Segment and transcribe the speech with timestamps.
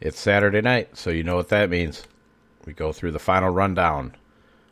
[0.00, 2.04] It's Saturday night, so you know what that means.
[2.64, 4.16] We go through the final rundown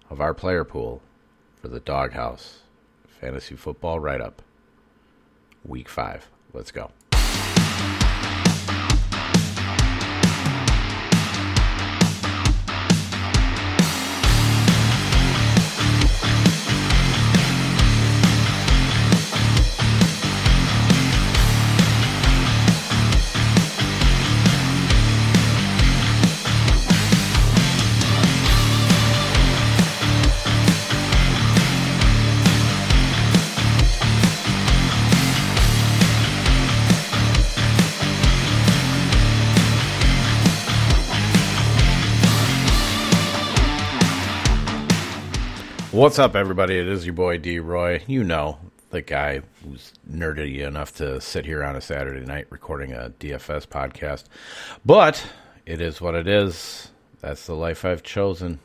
[0.08, 1.02] of our player pool
[1.60, 2.60] for the Dawghouse
[3.20, 4.40] Fantasy Football Write Up,
[5.66, 6.30] Week 5.
[6.54, 6.92] Let's go.
[45.98, 46.78] What's up, everybody?
[46.78, 48.04] It is your boy D Roy.
[48.06, 52.92] You know, the guy who's nerdy enough to sit here on a Saturday night recording
[52.92, 54.26] a DFS podcast.
[54.86, 55.26] But
[55.66, 56.92] it is what it is.
[57.18, 58.60] That's the life I've chosen.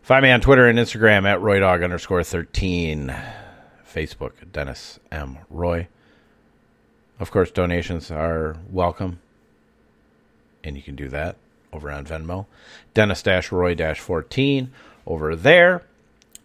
[0.00, 3.14] Find me on Twitter and Instagram at RoyDog underscore 13.
[3.86, 5.36] Facebook, Dennis M.
[5.50, 5.86] Roy.
[7.20, 9.20] Of course, donations are welcome.
[10.64, 11.36] And you can do that
[11.74, 12.46] over on Venmo.
[12.94, 14.72] Dennis Roy 14
[15.08, 15.82] over there.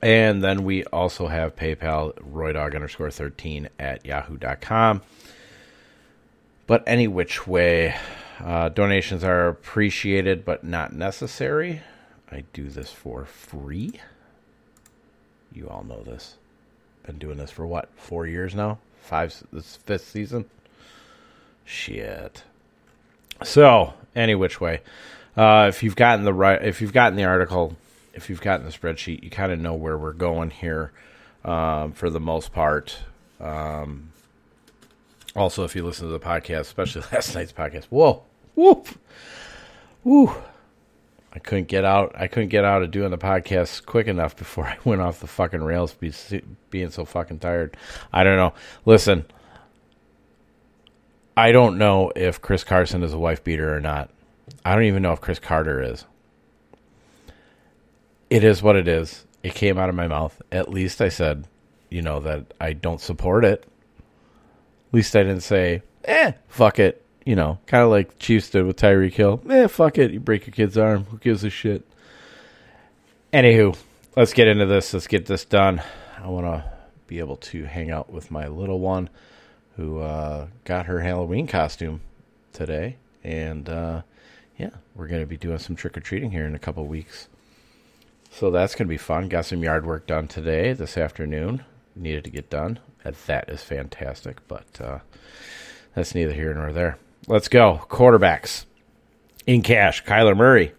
[0.02, 5.02] And then we also have PayPal, roydog underscore 13 at yahoo.com.
[6.66, 7.96] But any which way,
[8.40, 11.82] uh, donations are appreciated but not necessary.
[12.32, 14.00] I do this for free.
[15.54, 16.36] You all know this.
[17.06, 17.90] Been doing this for what?
[17.96, 18.80] Four years now?
[19.02, 20.46] Five, this fifth season?
[21.66, 22.44] Shit.
[23.44, 24.82] So, any which way.
[25.36, 27.76] Uh, if you've gotten the right, if you've gotten the article,
[28.14, 30.92] if you've gotten the spreadsheet, you kind of know where we're going here
[31.44, 33.00] um, for the most part.
[33.40, 34.12] Um,
[35.36, 38.24] also, if you listen to the podcast, especially last night's podcast, whoa,
[38.56, 38.88] whoop,
[40.04, 40.34] whoo,
[41.34, 42.14] I couldn't get out.
[42.16, 45.28] I couldn't get out of doing the podcast quick enough before I went off the
[45.28, 46.14] fucking rails, be,
[46.70, 47.76] being so fucking tired.
[48.12, 48.54] I don't know.
[48.86, 49.26] Listen,
[51.36, 54.12] I don't know if Chris Carson is a wife beater or not.
[54.64, 56.06] I don't even know if Chris Carter is
[58.34, 59.28] it is what it is.
[59.44, 60.42] It came out of my mouth.
[60.52, 61.46] At least I said,
[61.92, 63.64] you know, that I don't support it.
[64.00, 67.06] At least I didn't say, eh, fuck it.
[67.28, 69.40] You know, kind of like Chiefs did with Tyreek Hill.
[69.48, 70.10] Eh, fuck it.
[70.10, 71.06] You break your kid's arm.
[71.06, 71.88] Who gives a shit?
[73.32, 73.78] Anywho,
[74.16, 74.92] let's get into this.
[74.92, 75.84] Let's get this done.
[76.20, 76.66] I want to
[77.06, 79.12] be able to hang out with my little one
[79.78, 82.02] who uh, got her Halloween costume
[82.52, 82.98] today.
[83.24, 84.02] And uh,
[84.58, 87.28] yeah, we're going to be doing some trick or treating here in a couple weeks.
[88.34, 89.30] So that's going to be fun.
[89.30, 91.64] Got some yard work done today, this afternoon.
[91.96, 92.80] Needed to get done.
[93.28, 95.00] That is fantastic, but uh,
[95.94, 96.98] that's neither here nor there.
[97.28, 97.86] Let's go.
[97.90, 98.66] Quarterbacks.
[99.46, 100.74] In cash, Kyler Murray.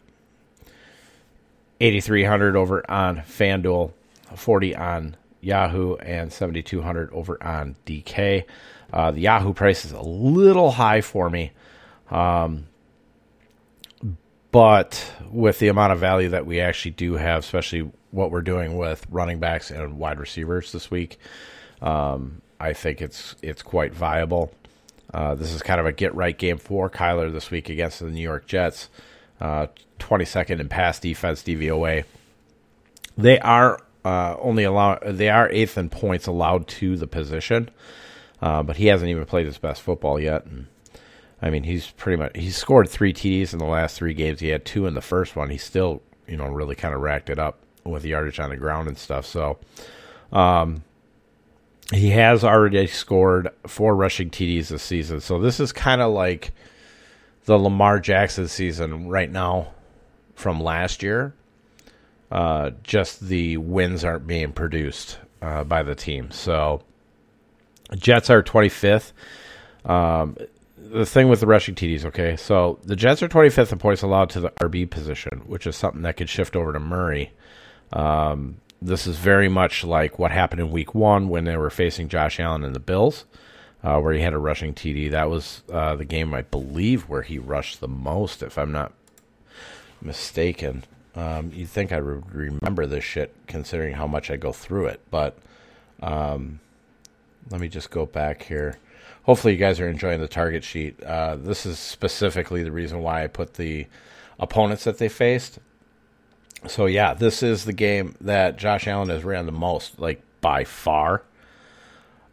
[1.80, 3.92] 8,300 over on FanDuel,
[4.34, 8.44] 40 on Yahoo, and 7,200 over on DK.
[8.92, 11.52] Uh, the Yahoo price is a little high for me.
[12.10, 12.66] Um,
[14.54, 18.76] but with the amount of value that we actually do have, especially what we're doing
[18.76, 21.18] with running backs and wide receivers this week,
[21.82, 24.54] um, I think it's it's quite viable.
[25.12, 28.08] Uh, this is kind of a get right game for Kyler this week against the
[28.08, 28.90] New York Jets.
[29.40, 29.66] Uh,
[29.98, 32.04] 22nd in pass defense DVOA.
[33.18, 37.70] They are uh, only allow they are eighth in points allowed to the position,
[38.40, 40.46] uh, but he hasn't even played his best football yet.
[40.46, 40.68] And
[41.44, 44.40] I mean, he's pretty much he's scored three TDs in the last three games.
[44.40, 45.50] He had two in the first one.
[45.50, 48.56] He still, you know, really kind of racked it up with the yardage on the
[48.56, 49.26] ground and stuff.
[49.26, 49.58] So,
[50.32, 50.84] um,
[51.92, 55.20] he has already scored four rushing TDs this season.
[55.20, 56.52] So this is kind of like
[57.44, 59.74] the Lamar Jackson season right now
[60.34, 61.34] from last year.
[62.30, 66.30] Uh, just the wins aren't being produced uh, by the team.
[66.30, 66.80] So
[67.94, 69.12] Jets are 25th.
[69.84, 70.38] Um,
[70.90, 72.36] the thing with the rushing TDs, okay?
[72.36, 76.02] So the Jets are 25th in points allowed to the RB position, which is something
[76.02, 77.32] that could shift over to Murray.
[77.92, 82.08] Um, this is very much like what happened in week one when they were facing
[82.08, 83.24] Josh Allen and the Bills,
[83.82, 85.10] uh, where he had a rushing TD.
[85.10, 88.92] That was uh, the game, I believe, where he rushed the most, if I'm not
[90.02, 90.84] mistaken.
[91.16, 95.00] Um, you'd think I would remember this shit considering how much I go through it,
[95.10, 95.38] but
[96.02, 96.60] um,
[97.50, 98.76] let me just go back here
[99.24, 101.02] hopefully you guys are enjoying the target sheet.
[101.02, 103.86] Uh, this is specifically the reason why I put the
[104.38, 105.58] opponents that they faced.
[106.66, 110.64] So yeah, this is the game that Josh Allen has ran the most, like by
[110.64, 111.22] far.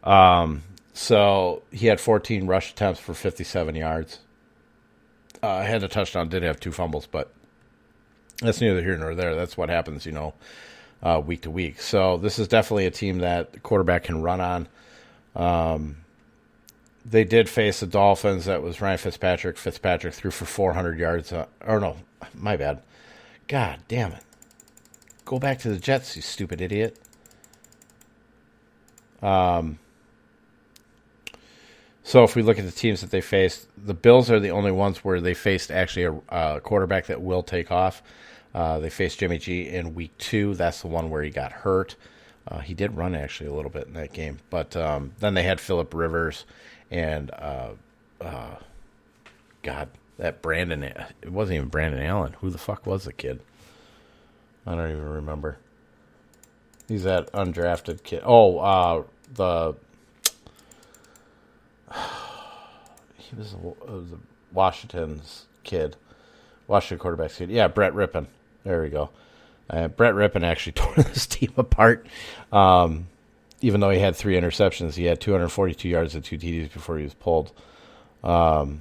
[0.02, 0.62] Um,
[0.94, 4.20] so he had 14 rush attempts for 57 yards.
[5.42, 7.32] uh, had a touchdown, did have two fumbles, but
[8.40, 9.34] that's neither here nor there.
[9.34, 10.34] That's what happens, you know,
[11.02, 11.80] uh, week to week.
[11.80, 14.68] So this is definitely a team that the quarterback can run on.
[15.34, 15.96] Um,
[17.04, 18.44] they did face the Dolphins.
[18.44, 19.56] That was Ryan Fitzpatrick.
[19.56, 21.32] Fitzpatrick threw for 400 yards.
[21.32, 21.96] Uh, or no,
[22.34, 22.82] my bad.
[23.48, 24.22] God damn it.
[25.24, 26.98] Go back to the Jets, you stupid idiot.
[29.22, 29.78] Um,
[32.02, 34.72] so if we look at the teams that they faced, the Bills are the only
[34.72, 38.02] ones where they faced actually a, a quarterback that will take off.
[38.54, 40.54] Uh, they faced Jimmy G in week two.
[40.54, 41.96] That's the one where he got hurt.
[42.46, 45.44] Uh, he did run actually a little bit in that game, but um, then they
[45.44, 46.44] had Philip Rivers
[46.92, 47.70] and uh,
[48.20, 48.56] uh
[49.62, 50.82] God, that Brandon.
[50.84, 52.36] It wasn't even Brandon Allen.
[52.40, 53.40] Who the fuck was the kid?
[54.66, 55.58] I don't even remember.
[56.86, 58.22] He's that undrafted kid.
[58.24, 59.74] Oh, uh, the
[63.16, 64.18] he was, a, was a
[64.52, 65.96] Washington's kid,
[66.66, 67.50] Washington quarterback's kid.
[67.50, 68.26] Yeah, Brett Rypien.
[68.64, 69.10] There we go.
[69.70, 72.06] Uh, Brett Rypien actually tore this team apart.
[72.52, 73.08] Um,
[73.62, 77.04] even though he had three interceptions, he had 242 yards and two TDs before he
[77.04, 77.52] was pulled.
[78.22, 78.80] Um,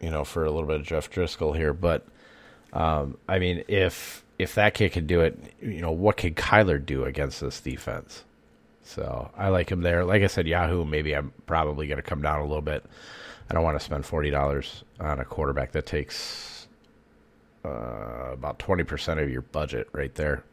[0.00, 2.06] you know, for a little bit of Jeff Driskel here, but
[2.72, 6.84] um, I mean, if if that kid can do it, you know, what can Kyler
[6.84, 8.24] do against this defense?
[8.82, 10.04] So I like him there.
[10.04, 12.84] Like I said, Yahoo, maybe I'm probably going to come down a little bit.
[13.50, 16.66] I don't want to spend forty dollars on a quarterback that takes
[17.64, 20.44] uh, about twenty percent of your budget right there.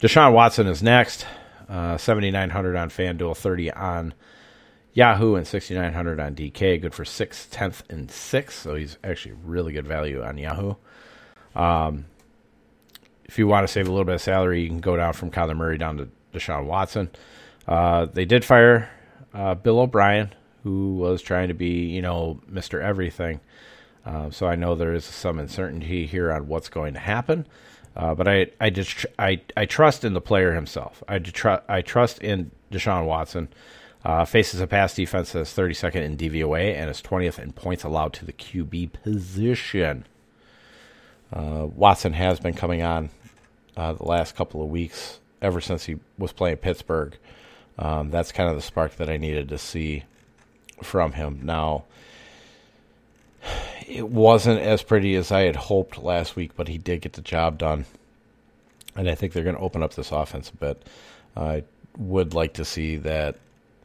[0.00, 1.24] Deshaun Watson is next.
[1.68, 4.14] Uh, seventy nine hundred on FanDuel, thirty on
[4.92, 6.80] Yahoo, and sixty nine hundred on DK.
[6.80, 8.62] Good for sixth, tenth, and sixth.
[8.62, 10.74] So he's actually really good value on Yahoo.
[11.54, 12.06] Um,
[13.24, 15.30] if you want to save a little bit of salary, you can go down from
[15.30, 17.10] Kyler Murray down to Deshaun Watson.
[17.66, 18.88] Uh, they did fire
[19.34, 22.82] uh, Bill O'Brien, who was trying to be, you know, Mr.
[22.82, 23.40] Everything.
[24.06, 27.46] Uh, so I know there is some uncertainty here on what's going to happen.
[27.98, 31.02] Uh, but I, I just, I, I trust in the player himself.
[31.08, 33.48] I, tr- I trust in Deshaun Watson.
[34.04, 38.12] Uh, faces a pass defense that's 32nd in DVOA and is 20th in points allowed
[38.12, 40.04] to the QB position.
[41.32, 43.10] Uh, Watson has been coming on
[43.76, 47.18] uh, the last couple of weeks, ever since he was playing Pittsburgh.
[47.76, 50.04] Um, that's kind of the spark that I needed to see
[50.82, 51.40] from him.
[51.42, 51.84] Now,
[53.88, 57.22] it wasn't as pretty as I had hoped last week, but he did get the
[57.22, 57.86] job done.
[58.94, 60.82] And I think they're going to open up this offense a bit.
[61.36, 61.64] I
[61.96, 63.36] would like to see that,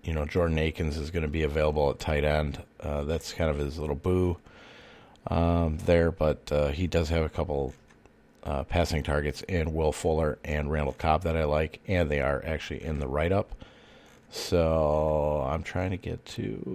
[0.03, 2.61] you know, Jordan Akins is going to be available at tight end.
[2.79, 4.37] Uh, that's kind of his little boo
[5.27, 7.73] um, there, but uh, he does have a couple
[8.43, 12.43] uh, passing targets in Will Fuller and Randall Cobb that I like, and they are
[12.45, 13.55] actually in the write up.
[14.31, 16.65] So I'm trying to get to.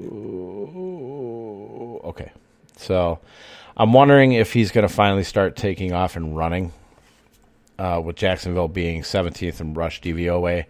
[2.04, 2.30] Okay.
[2.78, 3.18] So
[3.76, 6.72] I'm wondering if he's going to finally start taking off and running,
[7.78, 10.64] uh, with Jacksonville being 17th in rush DVOA,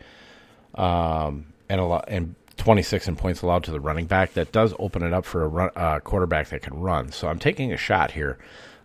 [0.75, 4.35] um, and a lot and 26 in points allowed to the running back.
[4.35, 7.13] That does open it up for a run, uh, quarterback that can run.
[7.13, 8.39] So I'm taking a shot here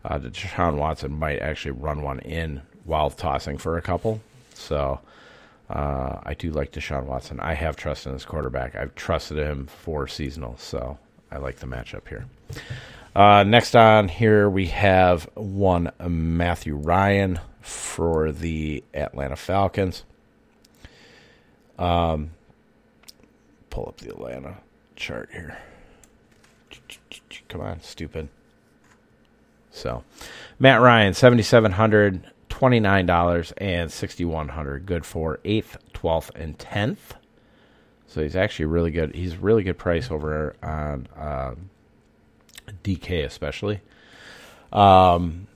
[0.05, 4.21] uh, that Deshaun Watson might actually run one in while tossing for a couple.
[4.53, 4.99] So
[5.69, 7.39] uh, I do like Deshaun Watson.
[7.39, 8.75] I have trust in his quarterback.
[8.75, 10.97] I've trusted him for seasonal, so
[11.31, 12.25] I like the matchup here.
[13.15, 20.03] Uh, next on here we have one Matthew Ryan for the Atlanta Falcons.
[21.77, 22.32] Um,
[23.70, 24.58] pull up the Atlanta
[24.96, 25.58] chart here.
[27.50, 28.29] Come on, stupid.
[29.70, 30.03] So,
[30.58, 34.88] Matt Ryan, seventy seven hundred twenty nine dollars and sixty one hundred.
[34.88, 37.15] Good for eighth, twelfth, and tenth.
[38.08, 39.13] So he's actually really good.
[39.15, 41.55] He's really good price over on uh,
[42.83, 43.81] DK especially.
[44.71, 45.47] Um,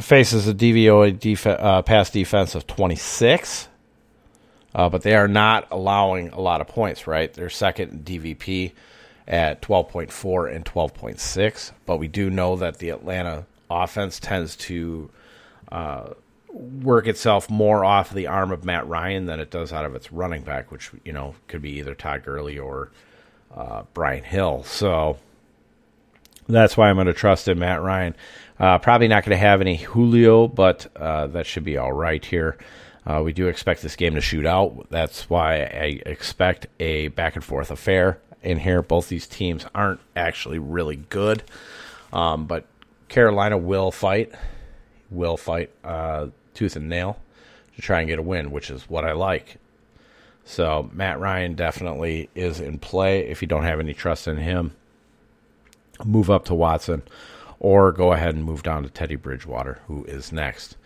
[0.00, 3.68] faces a DVOA def- uh, pass defense of twenty six.
[4.74, 7.32] Uh, but they are not allowing a lot of points, right?
[7.32, 8.72] They're second in DVP
[9.26, 11.72] at 12.4 and 12.6.
[11.86, 15.10] But we do know that the Atlanta offense tends to
[15.70, 16.10] uh,
[16.48, 20.12] work itself more off the arm of Matt Ryan than it does out of its
[20.12, 22.90] running back, which, you know, could be either Todd Gurley or
[23.54, 24.64] uh, Brian Hill.
[24.64, 25.18] So
[26.46, 28.14] that's why I'm going to trust in Matt Ryan.
[28.58, 32.24] Uh, probably not going to have any Julio, but uh, that should be all right
[32.24, 32.56] here.
[33.06, 34.86] Uh, we do expect this game to shoot out.
[34.90, 38.80] That's why I expect a back and forth affair in here.
[38.82, 41.42] Both these teams aren't actually really good,
[42.12, 42.66] um, but
[43.08, 44.32] Carolina will fight,
[45.10, 47.18] will fight uh, tooth and nail
[47.76, 49.58] to try and get a win, which is what I like.
[50.44, 54.74] So Matt Ryan definitely is in play if you don't have any trust in him.
[56.04, 57.02] Move up to Watson,
[57.58, 60.76] or go ahead and move down to Teddy Bridgewater, who is next.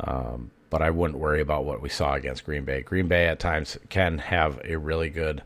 [0.00, 2.82] Um, but I wouldn't worry about what we saw against Green Bay.
[2.82, 5.42] Green Bay at times can have a really good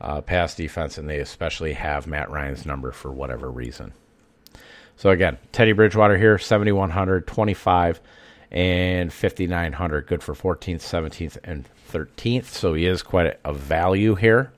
[0.00, 3.92] uh, pass defense, and they especially have Matt Ryan's number for whatever reason.
[4.96, 8.00] So again, Teddy Bridgewater here, 7,100, 25,
[8.50, 10.06] and 5,900.
[10.06, 12.44] Good for 14th, 17th, and 13th.
[12.44, 14.52] So he is quite a, value here.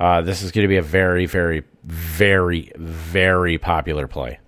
[0.00, 4.38] Uh, this is going to be a very, very, very, very popular play.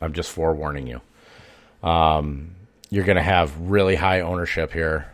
[0.00, 1.00] I'm just forewarning you.
[1.86, 2.52] Um,
[2.88, 5.10] you're going to have really high ownership here,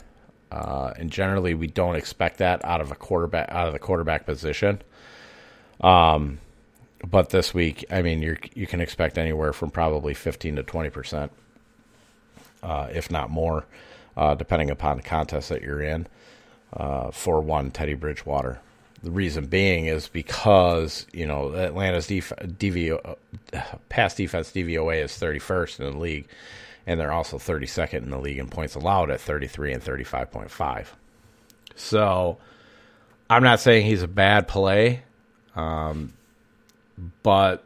[0.52, 4.26] uh, and generally we don't expect that out of a quarterback out of the quarterback
[4.26, 4.83] position.
[5.81, 6.38] Um,
[7.02, 10.90] but this week, I mean, you you can expect anywhere from probably 15 to 20
[10.90, 11.33] percent,
[12.62, 13.64] uh, if not more,
[14.19, 16.07] uh, depending upon the contest that you're in.
[16.75, 18.61] Uh, for one, Teddy Bridgewater.
[19.04, 23.16] The reason being is because you know Atlanta's def- DVO,
[23.90, 26.26] pass defense DVOA is 31st in the league,
[26.87, 30.87] and they're also 32nd in the league in points allowed at 33 and 35.5.
[31.76, 32.38] So,
[33.28, 35.02] I'm not saying he's a bad play.
[35.54, 36.14] Um,
[37.23, 37.64] but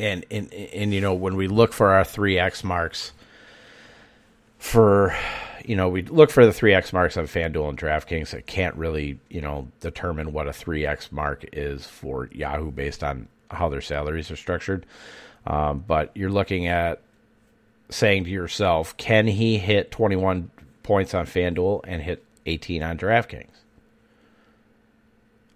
[0.00, 3.12] and and and you know when we look for our three X marks
[4.58, 5.16] for
[5.64, 8.34] you know we look for the three X marks on FanDuel and DraftKings.
[8.34, 13.02] It can't really you know determine what a three X mark is for Yahoo based
[13.02, 14.86] on how their salaries are structured.
[15.46, 17.00] Um, but you're looking at
[17.90, 20.50] saying to yourself, can he hit 21
[20.82, 23.48] points on FanDuel and hit 18 on DraftKings?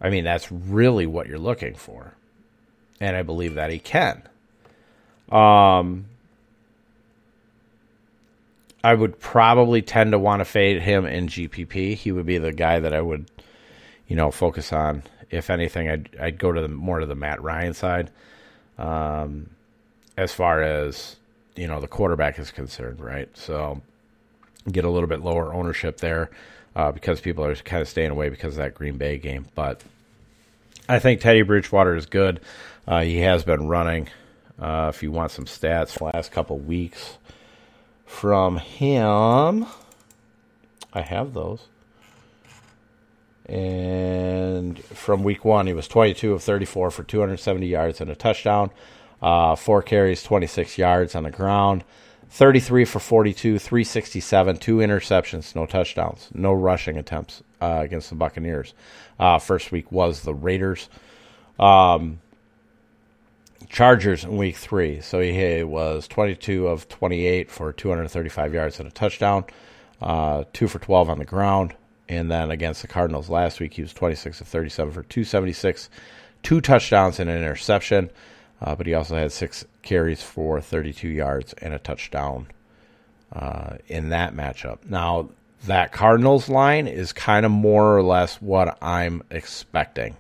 [0.01, 2.15] I mean, that's really what you're looking for.
[3.01, 4.23] And I believe that he can.
[5.31, 6.07] Um,
[8.83, 11.95] I would probably tend to want to fade him in GPP.
[11.95, 13.31] He would be the guy that I would,
[14.07, 15.03] you know, focus on.
[15.31, 18.11] If anything, I'd I'd go to the more to the Matt Ryan side,
[18.79, 19.51] um,
[20.17, 21.17] as far as
[21.55, 23.29] you know the quarterback is concerned, right?
[23.37, 23.83] So
[24.71, 26.31] get a little bit lower ownership there
[26.75, 29.47] uh, because people are kind of staying away because of that Green Bay game.
[29.55, 29.83] But
[30.89, 32.41] I think Teddy Bridgewater is good.
[32.87, 34.09] Uh, he has been running.
[34.59, 37.19] Uh, if you want some stats, last couple weeks
[38.09, 39.67] from him,
[40.93, 41.67] I have those.
[43.47, 48.71] And from week one, he was 22 of 34 for 270 yards and a touchdown.
[49.23, 51.85] Uh, four carries, 26 yards on the ground.
[52.31, 58.75] 33 for 42, 367, two interceptions, no touchdowns, no rushing attempts uh, against the Buccaneers.
[59.19, 60.89] Uh, first week was the Raiders.
[61.59, 62.21] Um,
[63.69, 65.01] Chargers in week three.
[65.01, 69.45] So he was 22 of 28 for 235 yards and a touchdown,
[70.01, 71.75] uh, two for 12 on the ground.
[72.09, 75.91] And then against the Cardinals last week, he was 26 of 37 for 276,
[76.43, 78.11] two touchdowns and an interception.
[78.61, 82.49] Uh, but he also had six carries for 32 yards and a touchdown
[83.33, 84.79] uh, in that matchup.
[84.89, 85.29] Now,
[85.67, 90.17] that Cardinals line is kind of more or less what I'm expecting.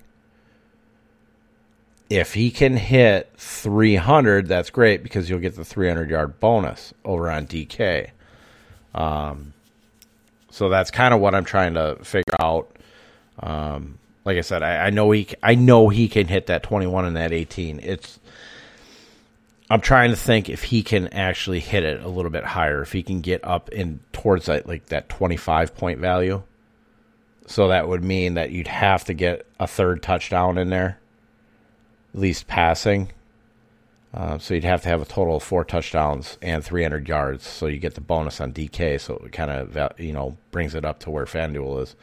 [2.11, 7.31] If he can hit 300, that's great because you'll get the 300 yard bonus over
[7.31, 8.11] on DK.
[8.95, 9.53] Um,
[10.51, 12.75] so that's kind of what I'm trying to figure out.
[13.41, 17.05] Um, like I said, I, I know he I know he can hit that 21
[17.05, 17.81] and that 18.
[17.83, 18.19] It's
[19.71, 22.93] I'm trying to think if he can actually hit it a little bit higher, if
[22.93, 26.43] he can get up in towards that like that 25 point value.
[27.47, 30.99] So that would mean that you'd have to get a third touchdown in there,
[32.15, 33.11] at least passing.
[34.15, 37.47] Uh, so you'd have to have a total of four touchdowns and 300 yards.
[37.47, 39.01] So you get the bonus on DK.
[39.01, 41.97] So it kind of you know brings it up to where FanDuel is.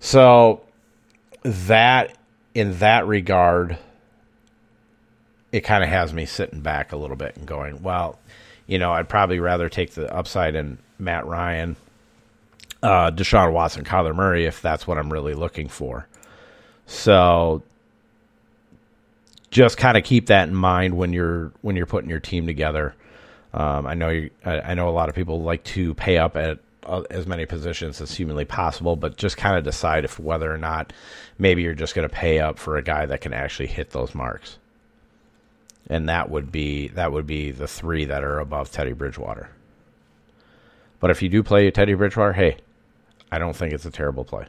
[0.00, 0.62] So
[1.42, 2.16] that
[2.54, 3.78] in that regard
[5.52, 8.18] it kind of has me sitting back a little bit and going, well,
[8.66, 11.76] you know, I'd probably rather take the upside in Matt Ryan,
[12.82, 16.06] uh, Deshaun Watson, Kyler Murray if that's what I'm really looking for.
[16.86, 17.62] So
[19.50, 22.94] just kind of keep that in mind when you're when you're putting your team together.
[23.52, 26.36] Um, I know you, I, I know a lot of people like to pay up
[26.36, 30.52] at uh, as many positions as humanly possible, but just kind of decide if whether
[30.52, 30.92] or not
[31.38, 34.14] maybe you're just going to pay up for a guy that can actually hit those
[34.14, 34.58] marks
[35.90, 39.50] and that would be that would be the three that are above Teddy Bridgewater.
[41.00, 42.58] But if you do play Teddy Bridgewater, hey,
[43.32, 44.46] I don't think it's a terrible play.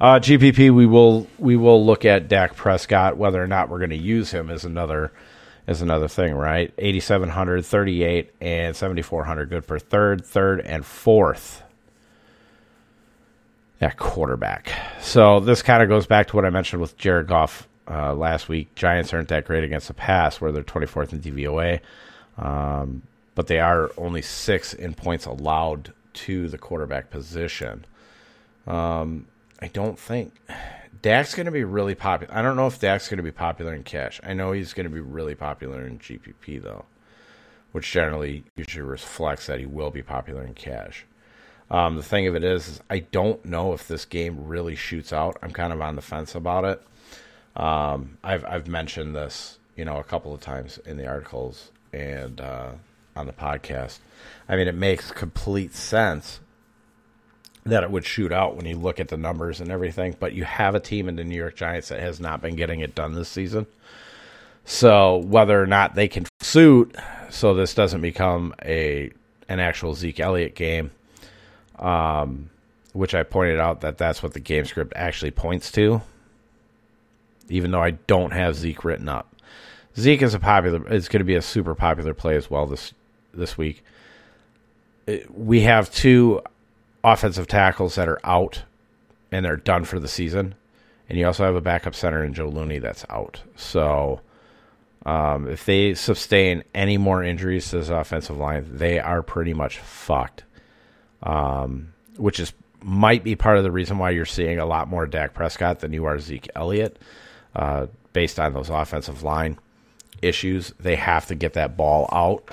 [0.00, 3.18] Uh, GPP, we will we will look at Dak Prescott.
[3.18, 5.12] Whether or not we're going to use him is another
[5.68, 6.72] is another thing, right?
[6.78, 11.62] 8700, 38, and 7400 good for third, third, and fourth.
[13.80, 14.72] That quarterback.
[15.02, 18.48] So this kind of goes back to what I mentioned with Jared Goff uh, last
[18.48, 18.74] week.
[18.74, 21.80] Giants aren't that great against the pass, where they're 24th in DVOA,
[22.38, 23.02] um,
[23.34, 27.84] but they are only six in points allowed to the quarterback position.
[28.66, 29.26] Um,
[29.62, 30.34] I don't think
[31.02, 32.34] Dak's going to be really popular.
[32.34, 34.20] I don't know if Dak's going to be popular in cash.
[34.22, 36.84] I know he's going to be really popular in GPP though,
[37.72, 41.04] which generally usually reflects that he will be popular in cash.
[41.70, 45.12] Um, the thing of it is, is, I don't know if this game really shoots
[45.12, 45.38] out.
[45.42, 46.82] I'm kind of on the fence about it.
[47.54, 52.40] Um, I've I've mentioned this, you know, a couple of times in the articles and
[52.40, 52.72] uh,
[53.14, 53.98] on the podcast.
[54.48, 56.40] I mean, it makes complete sense
[57.64, 60.16] that it would shoot out when you look at the numbers and everything.
[60.18, 62.80] But you have a team in the New York Giants that has not been getting
[62.80, 63.66] it done this season.
[64.64, 66.94] So whether or not they can suit,
[67.28, 69.10] so this doesn't become a
[69.48, 70.92] an actual Zeke Elliott game,
[71.78, 72.50] um,
[72.92, 76.02] which I pointed out that that's what the game script actually points to.
[77.48, 79.34] Even though I don't have Zeke written up,
[79.98, 80.86] Zeke is a popular.
[80.86, 82.94] It's going to be a super popular play as well this
[83.34, 83.82] this week.
[85.30, 86.42] We have two
[87.02, 88.64] offensive tackles that are out
[89.32, 90.54] and they're done for the season.
[91.08, 93.42] And you also have a backup center in Joe Looney that's out.
[93.56, 94.20] So
[95.06, 99.78] um, if they sustain any more injuries to this offensive line, they are pretty much
[99.78, 100.44] fucked.
[101.22, 102.52] Um, which is
[102.82, 105.92] might be part of the reason why you're seeing a lot more Dak Prescott than
[105.92, 106.98] you are Zeke Elliott,
[107.54, 109.58] uh, based on those offensive line
[110.22, 110.72] issues.
[110.80, 112.48] They have to get that ball out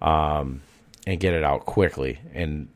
[0.00, 0.62] um,
[1.06, 2.18] and get it out quickly.
[2.32, 2.68] And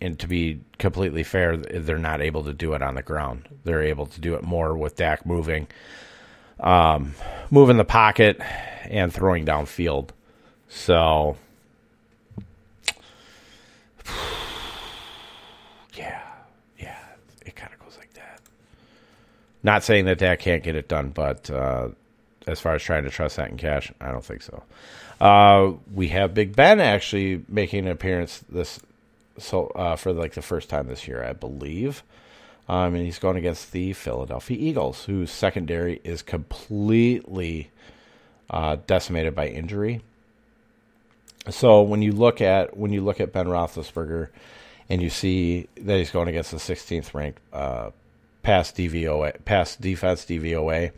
[0.00, 3.48] and to be completely fair, they're not able to do it on the ground.
[3.64, 5.68] They're able to do it more with Dak moving,
[6.60, 7.14] um,
[7.50, 8.40] moving the pocket
[8.84, 10.10] and throwing downfield.
[10.68, 11.36] So,
[15.94, 16.22] yeah,
[16.78, 16.98] yeah,
[17.44, 18.40] it kind of goes like that.
[19.62, 21.88] Not saying that Dak can't get it done, but uh,
[22.46, 24.62] as far as trying to trust that in cash, I don't think so.
[25.20, 28.78] Uh, we have Big Ben actually making an appearance this
[29.38, 32.02] so uh, for like the first time this year, I believe.
[32.68, 37.70] Um, and he's going against the Philadelphia Eagles, whose secondary is completely
[38.50, 40.02] uh, decimated by injury.
[41.48, 44.30] So when you look at when you look at Ben Roethlisberger,
[44.88, 47.90] and you see that he's going against the 16th ranked uh,
[48.42, 50.92] pass DVOA, pass defense DVOA,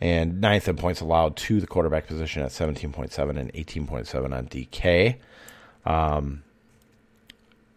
[0.00, 5.16] and ninth in points allowed to the quarterback position at 17.7 and 18.7 on DK.
[5.84, 6.42] Um,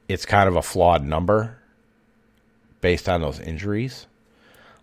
[0.07, 1.57] it's kind of a flawed number
[2.81, 4.07] based on those injuries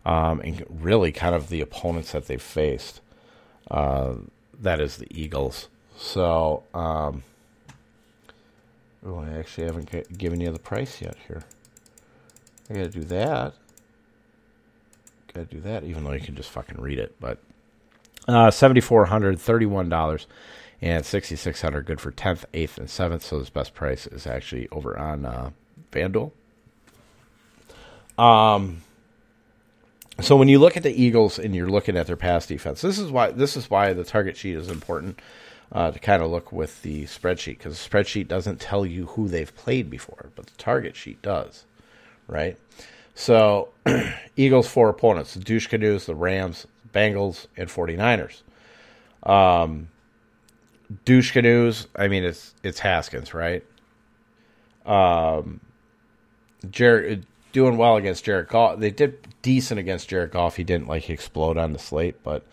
[0.04, 3.00] um, and really kind of the opponents that they've faced.
[3.70, 4.14] Uh,
[4.61, 5.68] that is the Eagles.
[5.96, 7.22] So, um,
[9.06, 11.42] oh, I actually haven't given you the price yet here.
[12.68, 13.54] I got to do that.
[15.35, 17.14] Got to do that, even though you can just fucking read it.
[17.20, 17.38] But
[18.26, 20.26] uh, 7400 $31
[20.83, 24.99] and 6600 good for 10th 8th and 7th so his best price is actually over
[24.99, 25.51] on uh,
[25.93, 26.33] FanDuel
[28.19, 28.83] um
[30.21, 32.99] so when you look at the Eagles and you're looking at their pass defense this
[32.99, 35.21] is why this is why the target sheet is important
[35.73, 39.29] uh, to kind of look with the spreadsheet because the spreadsheet doesn't tell you who
[39.29, 41.64] they've played before but the target sheet does
[42.31, 42.57] right?
[43.14, 43.71] So
[44.37, 48.43] Eagles four opponents the douche canoes the Rams Bengals and 49ers
[49.29, 49.88] um,
[51.05, 51.87] douche canoes.
[51.96, 53.64] I mean, it's it's Haskins, right?
[54.87, 55.61] Um,
[56.70, 58.79] Jared doing well against Jared Goff.
[58.79, 60.57] They did decent against Jared Goff.
[60.57, 62.44] He didn't like explode on the slate, but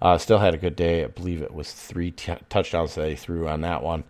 [0.00, 1.04] uh, still had a good day.
[1.04, 4.04] I believe it was three t- touchdowns that he threw on that one.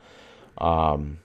[0.59, 1.19] Um,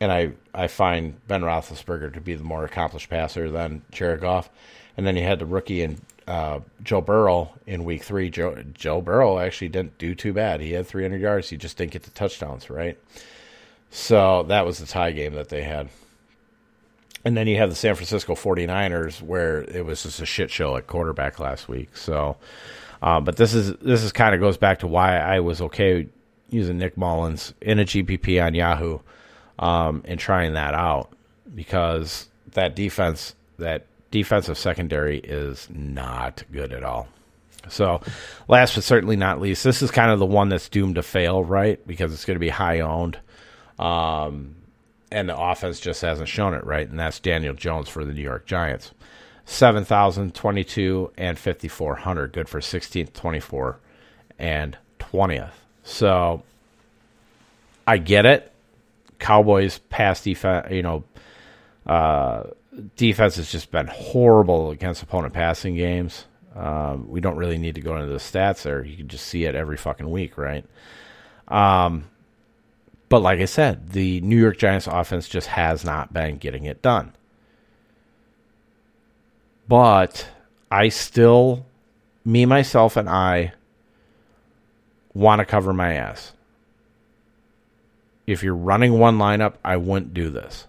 [0.00, 4.50] and I I find Ben Roethlisberger to be the more accomplished passer than Jared Goff.
[4.96, 8.28] And then you had the rookie and uh, Joe Burrow in week three.
[8.28, 10.60] Joe, Joe Burrow actually didn't do too bad.
[10.60, 11.48] He had 300 yards.
[11.48, 12.98] He just didn't get the touchdowns, right?
[13.90, 15.88] So that was the tie game that they had.
[17.24, 20.76] And then you have the San Francisco 49ers where it was just a shit show
[20.76, 21.96] at quarterback last week.
[21.96, 22.36] So,
[23.02, 26.08] uh, but this is this is kind of goes back to why I was okay
[26.50, 28.98] using Nick Mullens in a GPP on Yahoo
[29.58, 31.10] um, and trying that out
[31.54, 37.08] because that defense that defensive secondary is not good at all.
[37.68, 38.00] So,
[38.46, 41.44] last but certainly not least, this is kind of the one that's doomed to fail,
[41.44, 41.84] right?
[41.86, 43.18] Because it's going to be high owned.
[43.78, 44.56] Um,
[45.10, 46.88] and the offense just hasn't shown it, right?
[46.88, 48.92] And that's Daniel Jones for the New York Giants.
[49.44, 52.32] 7,000, 22, and 5,400.
[52.32, 53.78] Good for 16th, 24,
[54.38, 55.50] and 20th.
[55.84, 56.42] So,
[57.86, 58.52] I get it.
[59.18, 61.04] Cowboys pass defense, you know,
[61.88, 62.44] uh,
[62.96, 66.26] defense has just been horrible against opponent passing games.
[66.54, 68.84] Um, we don't really need to go into the stats there.
[68.84, 70.64] You can just see it every fucking week, right?
[71.46, 72.04] Um,
[73.08, 76.82] but like I said, the New York Giants offense just has not been getting it
[76.82, 77.12] done.
[79.66, 80.28] But
[80.70, 81.66] I still,
[82.24, 83.52] me, myself, and I
[85.14, 86.32] want to cover my ass.
[88.26, 90.66] If you're running one lineup, I wouldn't do this.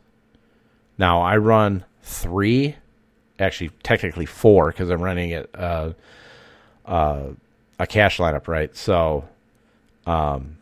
[0.99, 2.75] Now, I run three,
[3.39, 5.93] actually, technically four, because I'm running it uh,
[6.85, 7.29] uh,
[7.79, 8.75] a cash lineup, right?
[8.75, 9.27] So,
[10.05, 10.57] um,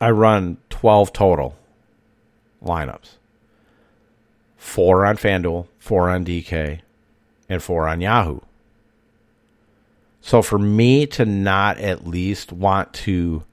[0.00, 1.56] I run 12 total
[2.64, 3.18] lineups
[4.58, 6.80] four on FanDuel, four on DK,
[7.48, 8.40] and four on Yahoo.
[10.20, 13.44] So for me to not at least want to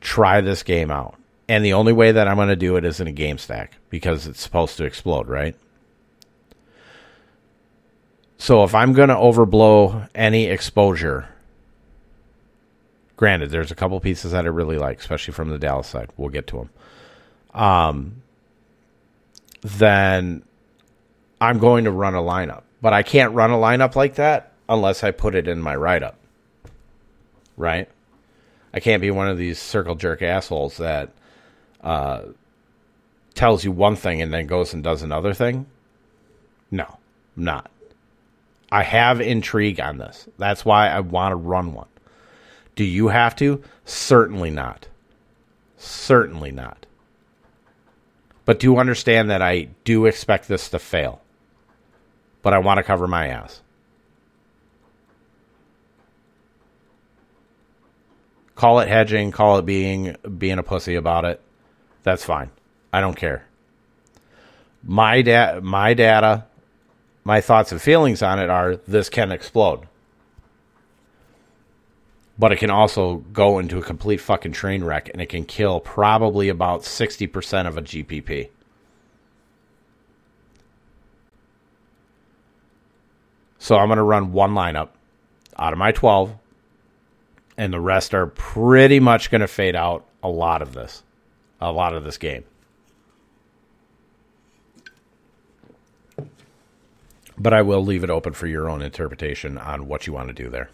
[0.00, 1.16] try this game out,
[1.48, 3.76] and the only way that I'm going to do it is in a game stack
[3.90, 5.56] because it's supposed to explode, right?
[8.38, 11.28] So if I'm going to overblow any exposure,
[13.16, 16.10] granted, there's a couple pieces that I really like, especially from the Dallas side.
[16.16, 17.60] We'll get to them.
[17.60, 18.22] Um,
[19.62, 20.42] then
[21.40, 22.62] I'm going to run a lineup.
[22.82, 26.02] But I can't run a lineup like that unless I put it in my write
[26.02, 26.18] up.
[27.56, 27.88] Right?
[28.74, 31.10] I can't be one of these circle jerk assholes that
[31.84, 32.22] uh,
[33.34, 35.66] tells you one thing and then goes and does another thing.
[36.70, 36.98] No,
[37.36, 37.70] I'm not.
[38.72, 40.26] I have intrigue on this.
[40.38, 41.86] That's why I want to run one.
[42.74, 43.62] Do you have to?
[43.84, 44.88] Certainly not.
[45.76, 46.86] Certainly not.
[48.44, 51.20] But do understand that I do expect this to fail.
[52.42, 53.60] But I want to cover my ass.
[58.54, 61.40] Call it hedging, call it being being a pussy about it.
[62.04, 62.50] That's fine.
[62.92, 63.46] I don't care.
[64.84, 66.44] My da- my data,
[67.24, 69.88] my thoughts and feelings on it are this can explode.
[72.38, 75.80] But it can also go into a complete fucking train wreck and it can kill
[75.80, 78.50] probably about 60% of a GPP.
[83.58, 84.90] So I'm going to run one lineup
[85.56, 86.36] out of my 12
[87.56, 91.02] and the rest are pretty much going to fade out a lot of this,
[91.60, 92.44] a lot of this game.
[97.36, 100.34] But I will leave it open for your own interpretation on what you want to
[100.34, 100.70] do there.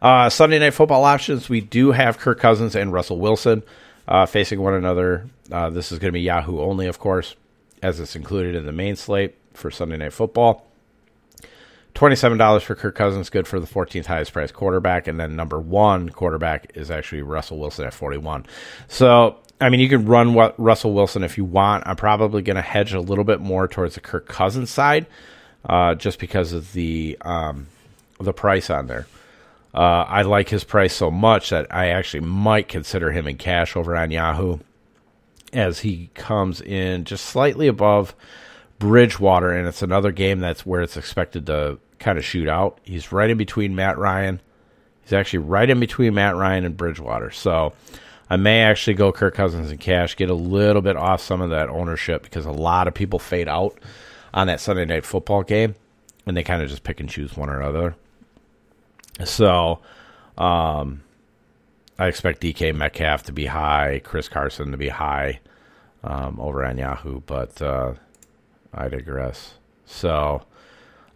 [0.00, 1.48] Uh, Sunday night football options.
[1.48, 3.62] We do have Kirk Cousins and Russell Wilson
[4.08, 5.26] uh, facing one another.
[5.50, 7.36] Uh, this is going to be Yahoo only, of course,
[7.82, 10.66] as it's included in the main slate for Sunday night football.
[11.94, 15.60] Twenty-seven dollars for Kirk Cousins, good for the 14th highest priced quarterback, and then number
[15.60, 18.46] one quarterback is actually Russell Wilson at 41.
[18.88, 21.86] So, I mean, you can run what Russell Wilson if you want.
[21.86, 25.06] I'm probably going to hedge a little bit more towards the Kirk Cousins side,
[25.66, 27.66] uh, just because of the um,
[28.18, 29.06] the price on there.
[29.74, 33.76] Uh, I like his price so much that I actually might consider him in cash
[33.76, 34.58] over on Yahoo,
[35.52, 38.14] as he comes in just slightly above
[38.82, 42.80] Bridgewater, and it's another game that's where it's expected to kind of shoot out.
[42.82, 44.40] He's right in between Matt Ryan.
[45.02, 47.30] He's actually right in between Matt Ryan and Bridgewater.
[47.30, 47.74] So
[48.28, 51.50] I may actually go Kirk Cousins and cash, get a little bit off some of
[51.50, 53.78] that ownership because a lot of people fade out
[54.34, 55.76] on that Sunday night football game,
[56.26, 57.94] and they kind of just pick and choose one or another.
[59.24, 59.78] So
[60.36, 61.02] um,
[62.00, 65.38] I expect DK Metcalf to be high, Chris Carson to be high
[66.02, 67.62] um, over on Yahoo, but.
[67.62, 67.94] Uh,
[68.72, 69.54] I digress.
[69.86, 70.42] So,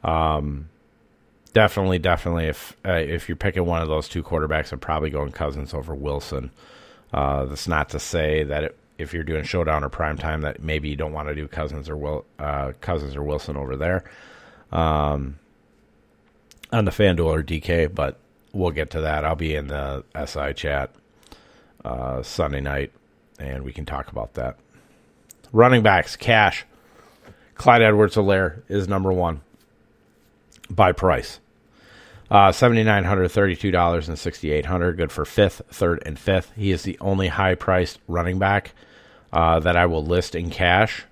[0.04, 0.68] um,
[1.52, 5.32] definitely, definitely, if uh, if you're picking one of those two quarterbacks, I'm probably going
[5.32, 6.50] Cousins over Wilson.
[7.12, 10.62] Uh, that's not to say that it, if you're doing showdown or prime time, that
[10.62, 14.04] maybe you don't want to do Cousins or Will uh, Cousins or Wilson over there
[14.72, 15.38] um,
[16.72, 18.18] on the FanDuel or DK, but
[18.52, 19.24] we'll get to that.
[19.24, 20.90] I'll be in the SI chat
[21.84, 22.92] uh, Sunday night,
[23.38, 24.56] and we can talk about that.
[25.52, 26.64] Running backs, cash.
[27.56, 29.40] Clyde Edwards Helaire is number one
[30.70, 31.40] by price.
[32.30, 36.52] Uh, $7,900, $32, and 6800 Good for fifth, third, and fifth.
[36.56, 38.72] He is the only high priced running back
[39.32, 41.04] uh, that I will list in cash.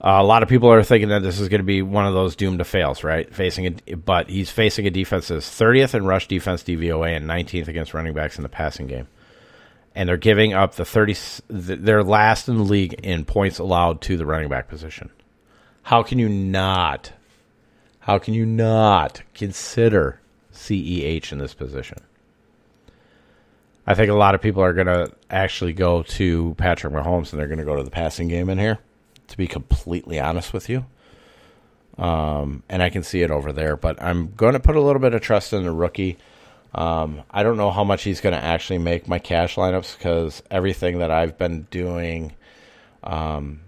[0.00, 2.12] Uh, a lot of people are thinking that this is going to be one of
[2.12, 3.34] those doomed to fails, right?
[3.34, 7.66] Facing a, but he's facing a defense that's 30th in rush defense DVOA and 19th
[7.66, 9.08] against running backs in the passing game
[9.98, 11.16] and they're giving up the 30
[11.48, 15.10] they're last in the league in points allowed to the running back position.
[15.82, 17.12] How can you not
[17.98, 20.20] how can you not consider
[20.54, 21.98] CEH in this position?
[23.88, 27.40] I think a lot of people are going to actually go to Patrick Mahomes and
[27.40, 28.78] they're going to go to the passing game in here,
[29.26, 30.86] to be completely honest with you.
[31.96, 35.00] Um, and I can see it over there, but I'm going to put a little
[35.00, 36.18] bit of trust in the rookie.
[36.74, 40.42] Um, I don't know how much he's going to actually make my cash lineups because
[40.50, 42.34] everything that I've been doing
[43.02, 43.60] um,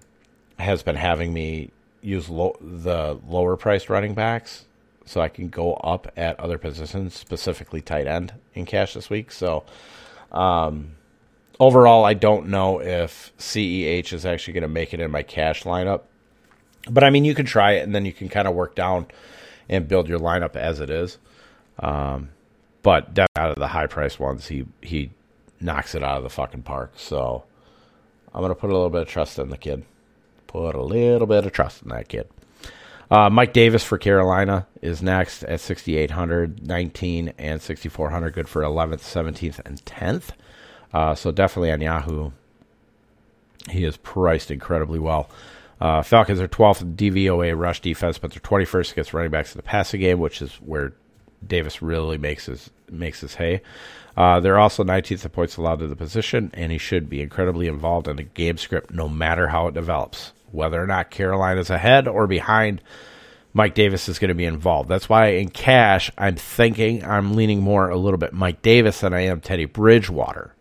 [0.59, 1.71] has been having me
[2.03, 4.65] use lo- the lower priced running backs
[5.07, 9.33] so I can go up at other positions, specifically tight end in cash this week.
[9.33, 9.65] So,
[10.31, 10.93] um,
[11.59, 15.65] overall, I don't know if CEH is actually going to make it in my cash
[15.65, 16.03] lineup.
[16.89, 19.07] But I mean, you can try it and then you can kind of work down
[19.69, 21.19] and build your lineup as it is.
[21.79, 22.31] Um,
[22.83, 25.11] but out of the high price ones, he he
[25.61, 26.93] knocks it out of the fucking park.
[26.97, 27.45] So
[28.35, 29.85] I'm gonna put a little bit of trust in the kid.
[30.47, 32.29] Put a little bit of trust in that kid.
[33.11, 38.33] Uh, Mike Davis for Carolina is next at 6,800, 19, and 6,400.
[38.33, 40.31] Good for 11th, 17th, and 10th.
[40.93, 42.31] Uh, so definitely on Yahoo,
[43.69, 45.29] he is priced incredibly well.
[45.81, 49.63] Uh, Falcons are 12th DVOA rush defense, but they're 21st against running backs in the
[49.63, 50.93] passing game, which is where
[51.47, 53.63] Davis really makes his makes his hay.
[54.17, 57.69] Uh, they're also 19th in points allowed to the position, and he should be incredibly
[57.69, 60.33] involved in the game script no matter how it develops.
[60.53, 62.83] Whether or not Carolina's ahead or behind,
[63.53, 64.89] Mike Davis is going to be involved.
[64.89, 69.15] That's why in cash, I'm thinking I'm leaning more a little bit Mike Davis than
[69.15, 70.55] I am Teddy Bridgewater.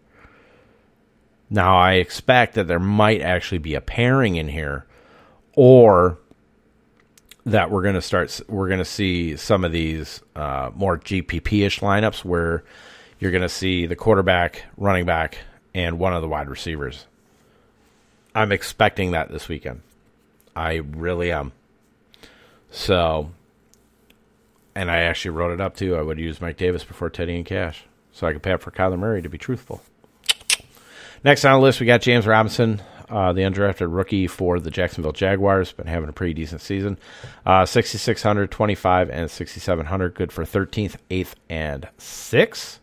[1.49, 4.85] Now, I expect that there might actually be a pairing in here,
[5.55, 6.19] or
[7.51, 11.65] that we're going to start, we're going to see some of these uh, more GPP
[11.65, 12.63] ish lineups where
[13.19, 15.39] you're going to see the quarterback, running back,
[15.73, 17.05] and one of the wide receivers.
[18.33, 19.81] I'm expecting that this weekend.
[20.55, 21.51] I really am.
[22.71, 23.31] So,
[24.75, 25.95] and I actually wrote it up too.
[25.95, 28.71] I would use Mike Davis before Teddy and Cash, so I could pay up for
[28.71, 29.81] Kyler Murray to be truthful.
[31.23, 35.11] Next on the list, we got James Robinson, uh, the undrafted rookie for the Jacksonville
[35.11, 35.71] Jaguars.
[35.71, 36.97] Been having a pretty decent season.
[37.45, 40.13] Uh, 6,600, 25, and 6,700.
[40.13, 42.79] Good for 13th, 8th, and 6th.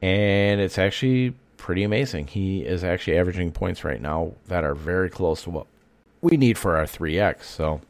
[0.00, 2.28] And it's actually pretty amazing.
[2.28, 5.66] He is actually averaging points right now that are very close to what
[6.20, 7.42] we need for our 3X.
[7.42, 7.80] So,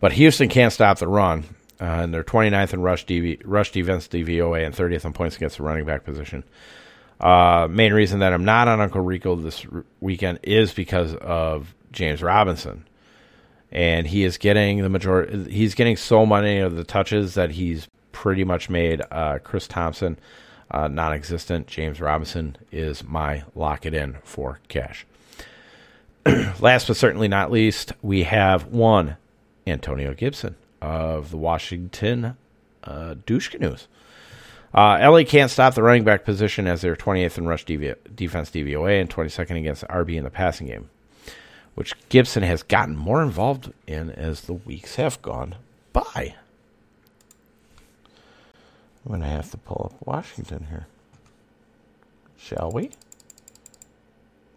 [0.00, 1.44] But Houston can't stop the run.
[1.80, 5.58] Uh, and they're 29th in rush, DV, rush defense DVOA and 30th in points against
[5.58, 6.42] the running back position.
[7.20, 11.74] Uh, main reason that I'm not on Uncle Rico this r- weekend is because of
[11.90, 12.86] James Robinson,
[13.72, 15.50] and he is getting the majority.
[15.50, 20.18] He's getting so many of the touches that he's pretty much made uh, Chris Thompson
[20.70, 21.66] uh, non-existent.
[21.66, 25.06] James Robinson is my lock it in for cash.
[26.60, 29.16] Last but certainly not least, we have one
[29.66, 32.36] Antonio Gibson of the Washington
[32.84, 33.88] uh, Douche Canoes.
[34.74, 38.50] Uh, LA can't stop the running back position as they're 28th in rush DV- defense
[38.50, 40.90] DVOA and 22nd against RB in the passing game,
[41.74, 45.54] which Gibson has gotten more involved in as the weeks have gone
[45.92, 46.34] by.
[49.04, 50.86] I'm going to have to pull up Washington here.
[52.36, 52.90] Shall we?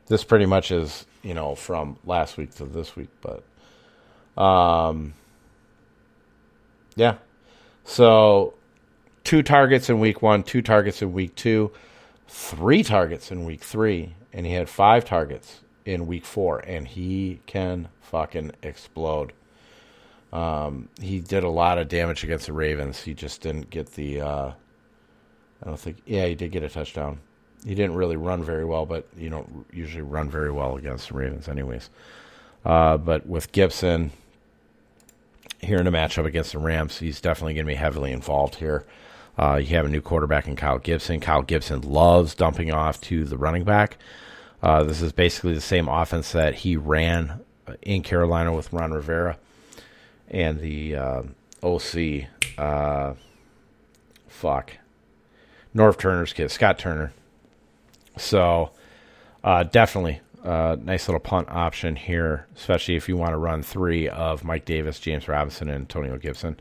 [0.07, 3.43] This pretty much is, you know, from last week to this week, but
[4.41, 5.13] um
[6.95, 7.15] yeah.
[7.83, 8.53] So
[9.23, 11.71] two targets in week one, two targets in week two,
[12.27, 17.39] three targets in week three, and he had five targets in week four, and he
[17.45, 19.33] can fucking explode.
[20.31, 23.01] Um, he did a lot of damage against the Ravens.
[23.01, 24.21] He just didn't get the.
[24.21, 24.51] Uh,
[25.61, 25.97] I don't think.
[26.05, 27.19] Yeah, he did get a touchdown.
[27.65, 31.15] He didn't really run very well, but you don't usually run very well against the
[31.15, 31.89] Ravens, anyways.
[32.65, 34.11] Uh, but with Gibson
[35.59, 38.85] here in a matchup against the Rams, he's definitely going to be heavily involved here.
[39.41, 41.19] Uh, you have a new quarterback in Kyle Gibson.
[41.19, 43.97] Kyle Gibson loves dumping off to the running back.
[44.61, 47.41] Uh, this is basically the same offense that he ran
[47.81, 49.37] in Carolina with Ron Rivera
[50.29, 51.23] and the uh,
[51.63, 52.27] OC.
[52.55, 53.15] Uh,
[54.27, 54.73] fuck.
[55.75, 57.11] Norv Turner's kid, Scott Turner.
[58.17, 58.69] So
[59.43, 64.07] uh, definitely a nice little punt option here, especially if you want to run three
[64.07, 66.59] of Mike Davis, James Robinson, and Antonio Gibson.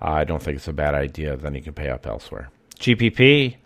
[0.00, 1.36] I don't think it's a bad idea.
[1.36, 2.50] Then you can pay up elsewhere.
[2.78, 3.56] GPP,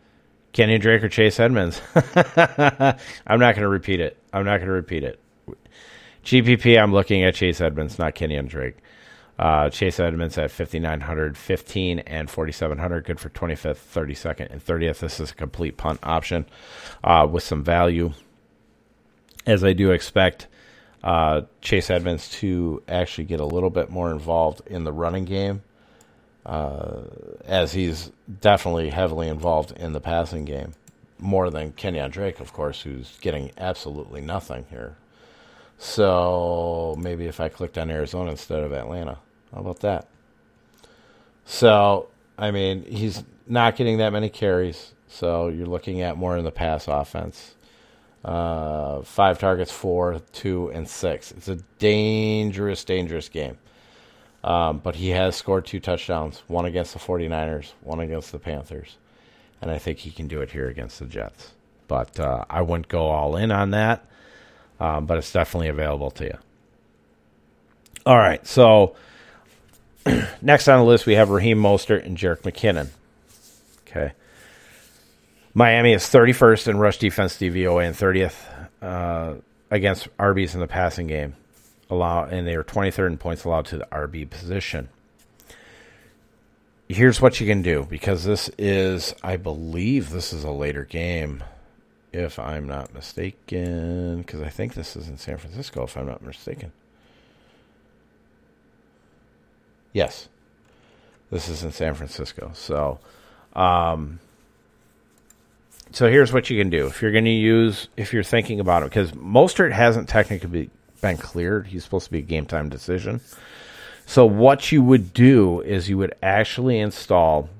[0.52, 1.80] Kenny Drake or Chase Edmonds.
[1.94, 4.18] I'm not going to repeat it.
[4.32, 5.20] I'm not going to repeat it.
[6.24, 8.76] GPP, I'm looking at Chase Edmonds, not Kenny and Drake.
[9.38, 13.04] Uh, Chase Edmonds at 5,900, 15, and 4,700.
[13.04, 15.00] Good for 25th, 32nd, and 30th.
[15.00, 16.46] This is a complete punt option
[17.02, 18.12] uh, with some value.
[19.44, 20.46] As I do expect
[21.02, 25.62] uh, Chase Edmonds to actually get a little bit more involved in the running game,
[26.46, 27.02] uh,
[27.46, 30.74] as he's definitely heavily involved in the passing game.
[31.18, 34.96] More than Kenyan Drake, of course, who's getting absolutely nothing here
[35.78, 39.18] so maybe if I clicked on Arizona instead of Atlanta.
[39.52, 40.06] How about that?
[41.44, 44.92] So, I mean, he's not getting that many carries.
[45.08, 47.54] So you're looking at more in the pass offense.
[48.24, 51.30] Uh, five targets, four, two, and six.
[51.32, 53.58] It's a dangerous, dangerous game.
[54.44, 58.98] Um, but he has scored two touchdowns one against the 49ers, one against the Panthers.
[59.62, 61.52] And I think he can do it here against the Jets.
[61.88, 64.06] But uh, I wouldn't go all in on that.
[64.78, 66.38] Um, but it's definitely available to you.
[68.04, 68.46] All right.
[68.46, 68.96] So
[70.42, 72.88] next on the list, we have Raheem Mostert and Jerick McKinnon.
[73.88, 74.12] Okay.
[75.54, 78.34] Miami is 31st in rush defense DVOA and 30th
[78.82, 81.34] uh, against RBs in the passing game.
[81.90, 84.88] Allow and they are 23rd in points allowed to the RB position.
[86.88, 91.42] Here's what you can do because this is, I believe, this is a later game,
[92.12, 94.18] if I'm not mistaken.
[94.18, 96.72] Because I think this is in San Francisco, if I'm not mistaken.
[99.92, 100.28] Yes,
[101.30, 102.50] this is in San Francisco.
[102.54, 102.98] So,
[103.54, 104.18] um,
[105.92, 108.82] so here's what you can do if you're going to use if you're thinking about
[108.82, 110.70] it because Mostert hasn't technically
[111.04, 111.66] been cleared.
[111.66, 113.20] He's supposed to be a game time decision.
[114.06, 117.50] So what you would do is you would actually install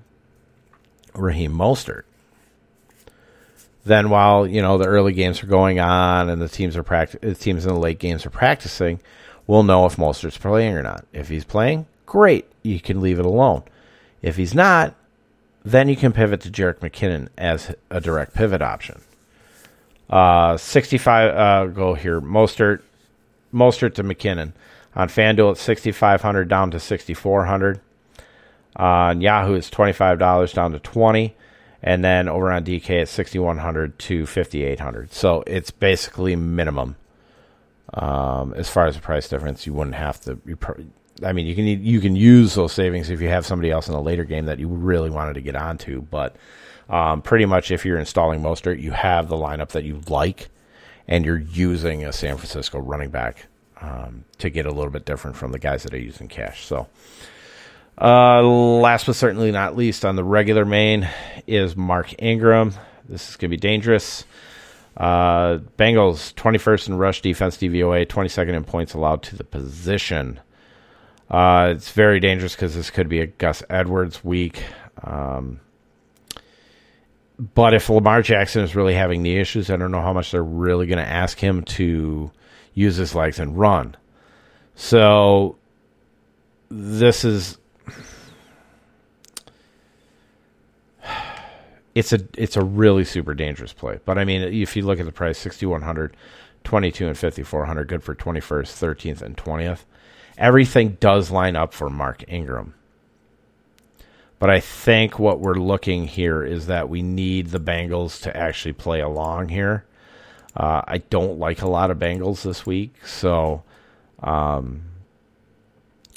[1.14, 2.04] Raheem Mostert.
[3.85, 7.20] Then while you know the early games are going on and the teams are practi-
[7.20, 9.00] the teams in the late games are practicing,
[9.46, 11.04] we'll know if Mostert's playing or not.
[11.12, 13.62] If he's playing, great, you can leave it alone.
[14.22, 14.94] If he's not,
[15.66, 19.02] then you can pivot to Jerick McKinnon as a direct pivot option.
[20.09, 22.22] Uh, 65, uh, go here.
[22.22, 22.80] Mostert,
[23.55, 24.53] Mostert to McKinnon.
[24.97, 27.81] On FanDuel, it's 6500 down to 6400
[28.77, 31.35] On Yahoo, it's $25 down to 20
[31.83, 36.97] And then over on DK, it's 6100 to 5800 So it's basically minimum.
[37.93, 40.38] Um, as far as the price difference, you wouldn't have to.
[41.23, 43.95] I mean, you can you can use those savings if you have somebody else in
[43.95, 46.03] a later game that you really wanted to get onto.
[46.03, 46.35] But
[46.88, 50.49] um, pretty much, if you're installing Mostert, you have the lineup that you like,
[51.07, 53.47] and you're using a San Francisco running back
[53.81, 56.64] um, to get a little bit different from the guys that are using cash.
[56.64, 56.87] So,
[58.01, 61.09] uh, last but certainly not least, on the regular main
[61.47, 62.75] is Mark Ingram.
[63.09, 64.25] This is going to be dangerous.
[64.97, 70.40] Uh, Bengals 21st in rush defense DVOA, 22nd in points allowed to the position.
[71.31, 74.62] Uh, it's very dangerous because this could be a Gus Edwards week.
[75.03, 75.61] Um,
[77.38, 80.42] but if Lamar Jackson is really having knee issues, I don't know how much they're
[80.42, 82.31] really going to ask him to
[82.75, 83.97] use his legs and run.
[84.75, 85.57] So
[86.68, 87.59] this is
[91.94, 94.01] it's a it's a really super dangerous play.
[94.05, 96.16] But I mean, if you look at the price, 6100,
[96.64, 99.85] 22 and 5400 good for 21st, 13th and 20th
[100.38, 102.75] everything does line up for Mark Ingram.
[104.44, 108.74] But I think what we're looking here is that we need the Bengals to actually
[108.74, 109.87] play along here.
[110.54, 113.62] Uh, I don't like a lot of Bengals this week, so
[114.22, 114.83] um,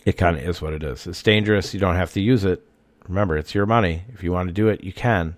[0.05, 1.07] it kind of is what it is.
[1.07, 1.73] It's dangerous.
[1.73, 2.67] You don't have to use it.
[3.07, 4.03] Remember, it's your money.
[4.13, 5.37] If you want to do it, you can.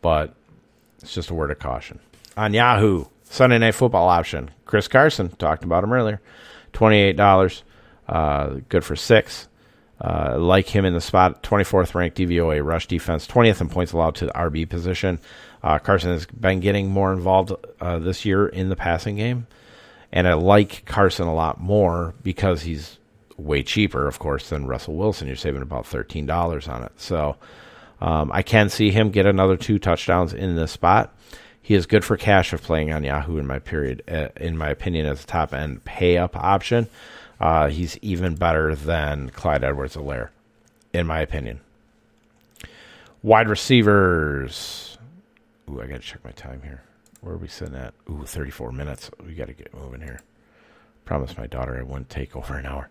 [0.00, 0.36] But
[1.02, 1.98] it's just a word of caution.
[2.36, 4.52] On Yahoo, Sunday Night Football option.
[4.66, 6.20] Chris Carson, talked about him earlier.
[6.74, 7.62] $28.
[8.08, 9.48] Uh, good for six.
[9.98, 14.14] Uh, like him in the spot, 24th ranked DVOA rush defense, 20th in points allowed
[14.14, 15.18] to the RB position.
[15.62, 19.46] Uh, Carson has been getting more involved uh, this year in the passing game,
[20.12, 22.98] and I like Carson a lot more because he's
[23.38, 25.28] way cheaper, of course, than Russell Wilson.
[25.28, 27.36] You're saving about thirteen dollars on it, so
[28.00, 31.16] um, I can see him get another two touchdowns in this spot.
[31.62, 34.68] He is good for cash of playing on Yahoo in my period, uh, in my
[34.68, 36.86] opinion, as a top end pay up option.
[37.40, 40.30] Uh, he's even better than Clyde Edwards Helaire,
[40.92, 41.60] in my opinion.
[43.22, 44.98] Wide receivers.
[45.70, 46.82] Ooh, I got to check my time here.
[47.20, 47.94] Where are we sitting at?
[48.08, 49.10] Ooh, 34 minutes.
[49.24, 50.20] We got to get moving here.
[51.04, 52.88] Promised my daughter I wouldn't take over an hour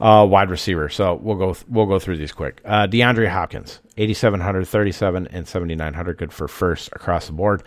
[0.00, 0.88] uh, wide receiver.
[0.88, 2.60] So we'll go th- we'll go through these quick.
[2.64, 6.18] Uh, DeAndre Hopkins, 8,700, 37, and 7,900.
[6.18, 7.62] Good for first across the board.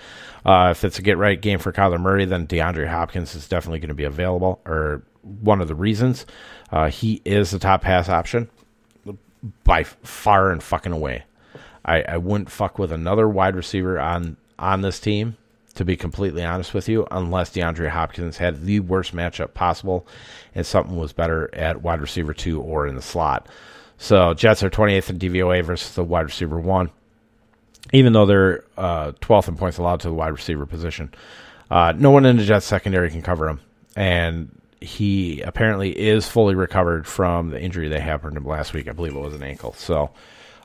[0.46, 3.80] Uh, if it's a get right game for Kyler Murray, then DeAndre Hopkins is definitely
[3.80, 6.26] going to be available, or one of the reasons.
[6.72, 8.50] Uh, he is the top pass option
[9.64, 11.24] by far and fucking away.
[11.84, 15.36] I, I wouldn't fuck with another wide receiver on on this team
[15.76, 20.06] to be completely honest with you, unless DeAndre Hopkins had the worst matchup possible
[20.54, 23.48] and something was better at wide receiver two or in the slot.
[23.98, 26.90] So Jets are 28th in DVOA versus the wide receiver one,
[27.94, 31.14] even though they're uh, 12th in points allowed to the wide receiver position.
[31.70, 33.62] Uh, no one in the Jets secondary can cover him,
[33.96, 38.90] And he apparently is fully recovered from the injury they happened him last week.
[38.90, 39.74] I believe it was an ankle.
[39.74, 40.10] So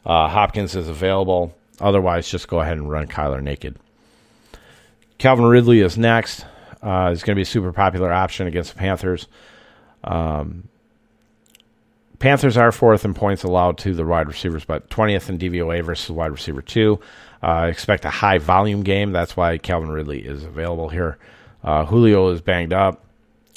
[0.05, 1.55] uh, Hopkins is available.
[1.81, 3.77] Otherwise, just go ahead and run Kyler naked.
[5.19, 6.47] Calvin Ridley is next.
[6.83, 9.27] Uh, he's going to be a super popular option against the Panthers.
[10.03, 10.69] Um,
[12.19, 16.11] Panthers are fourth in points allowed to the wide receivers, but 20th in DVOA versus
[16.11, 16.99] wide receiver two.
[17.43, 19.13] Uh, expect a high volume game.
[19.13, 21.19] That's why Calvin Ridley is available here.
[21.63, 23.06] Uh, Julio is banged up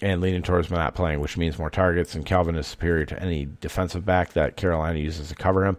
[0.02, 3.48] and leaning towards not playing, which means more targets, and Calvin is superior to any
[3.62, 5.78] defensive back that Carolina uses to cover him.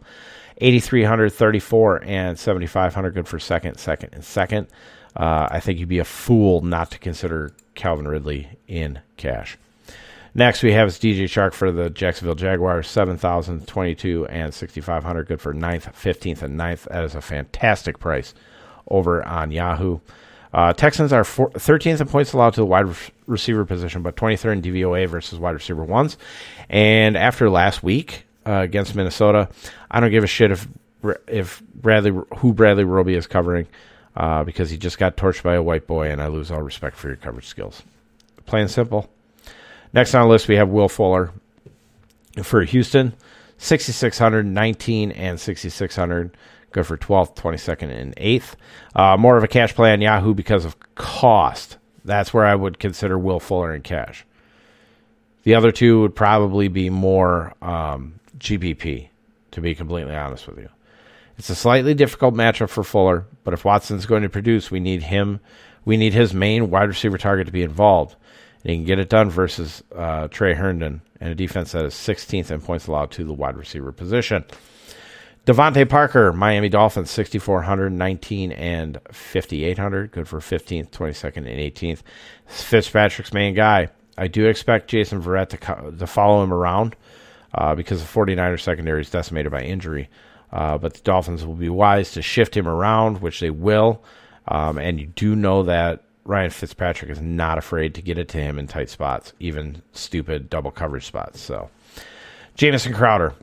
[0.58, 4.66] 8,300, 34, and 7,500, good for second, second, and second.
[5.16, 9.56] Uh, I think you'd be a fool not to consider Calvin Ridley in cash.
[10.34, 15.92] Next, we have DJ Chark for the Jacksonville Jaguars, 7,022 and 6,500, good for 9th,
[15.94, 16.84] 15th, and 9th.
[16.84, 18.32] That is a fantastic price
[18.86, 19.98] over on Yahoo.
[20.52, 22.86] Uh, Texans are four, 13th in points allowed to the wide
[23.26, 26.18] receiver position, but 23rd in DVOA versus wide receiver ones.
[26.68, 29.48] And after last week uh, against Minnesota,
[29.90, 30.68] I don't give a shit if
[31.26, 33.66] if Bradley who Bradley Roby is covering
[34.16, 36.96] uh, because he just got torched by a white boy, and I lose all respect
[36.96, 37.82] for your coverage skills.
[38.46, 39.08] Plain simple.
[39.92, 41.32] Next on the list, we have Will Fuller
[42.42, 43.12] for Houston,
[43.58, 46.36] 6,600, 19, and 6,600.
[46.72, 48.54] Good for 12th, 22nd, and 8th.
[48.94, 51.78] Uh, more of a cash play on Yahoo because of cost.
[52.04, 54.24] That's where I would consider Will Fuller in cash.
[55.42, 59.08] The other two would probably be more um, GPP,
[59.52, 60.68] to be completely honest with you.
[61.38, 65.02] It's a slightly difficult matchup for Fuller, but if Watson's going to produce, we need
[65.04, 65.40] him.
[65.84, 68.14] We need his main wide receiver target to be involved.
[68.62, 71.94] And he can get it done versus uh, Tre Herndon and a defense that is
[71.94, 74.44] 16th in points allowed to the wide receiver position.
[75.50, 80.12] DeVante Parker, Miami Dolphins, 6,400, 19, and 5,800.
[80.12, 82.02] Good for 15th, 22nd, and 18th.
[82.46, 83.88] Fitzpatrick's main guy.
[84.16, 86.94] I do expect Jason Verrett to, to follow him around
[87.52, 90.08] uh, because the 49ers secondary is decimated by injury.
[90.52, 94.04] Uh, but the Dolphins will be wise to shift him around, which they will.
[94.46, 98.38] Um, and you do know that Ryan Fitzpatrick is not afraid to get it to
[98.38, 101.40] him in tight spots, even stupid double coverage spots.
[101.40, 101.70] So,
[102.54, 103.34] Jamison Crowder,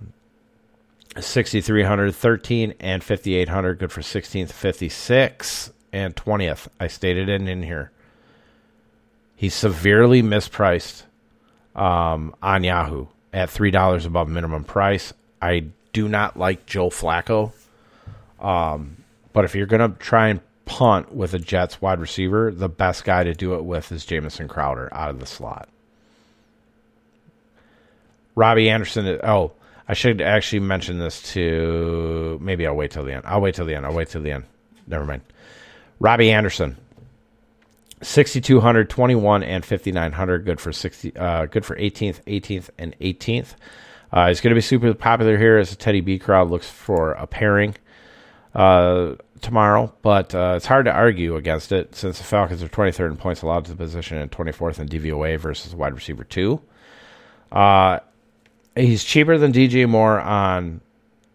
[1.20, 3.80] 6,300, 13, and 5,800.
[3.80, 6.68] Good for 16th, 56, and 20th.
[6.80, 7.92] I stated it in here.
[9.36, 11.04] He's severely mispriced
[11.76, 15.14] um, on Yahoo at $3 above minimum price.
[15.42, 17.52] I do not like Joe Flacco.
[18.40, 18.98] Um,
[19.34, 23.04] but if you're going to try and punt with a Jets wide receiver, the best
[23.04, 25.70] guy to do it with is Jamison Crowder out of the slot.
[28.36, 29.20] Robbie Anderson.
[29.24, 29.52] Oh,
[29.88, 32.38] I should actually mention this to.
[32.42, 33.24] Maybe I'll wait till the end.
[33.26, 33.86] I'll wait till the end.
[33.86, 34.44] I'll wait till the end.
[34.86, 35.22] Never mind.
[36.00, 36.78] Robbie Anderson.
[38.02, 43.56] 6200 21 and 5900 good for 60 uh, good for 18th 18th and 18th
[44.12, 47.14] uh, he's going to be super popular here as a teddy b crowd looks for
[47.14, 47.74] a pairing
[48.54, 53.12] uh, tomorrow but uh, it's hard to argue against it since the falcons are 23rd
[53.12, 56.62] in points allowed to the position and 24th in dvoa versus wide receiver 2
[57.52, 57.98] uh,
[58.78, 60.82] he's cheaper than DJ Moore on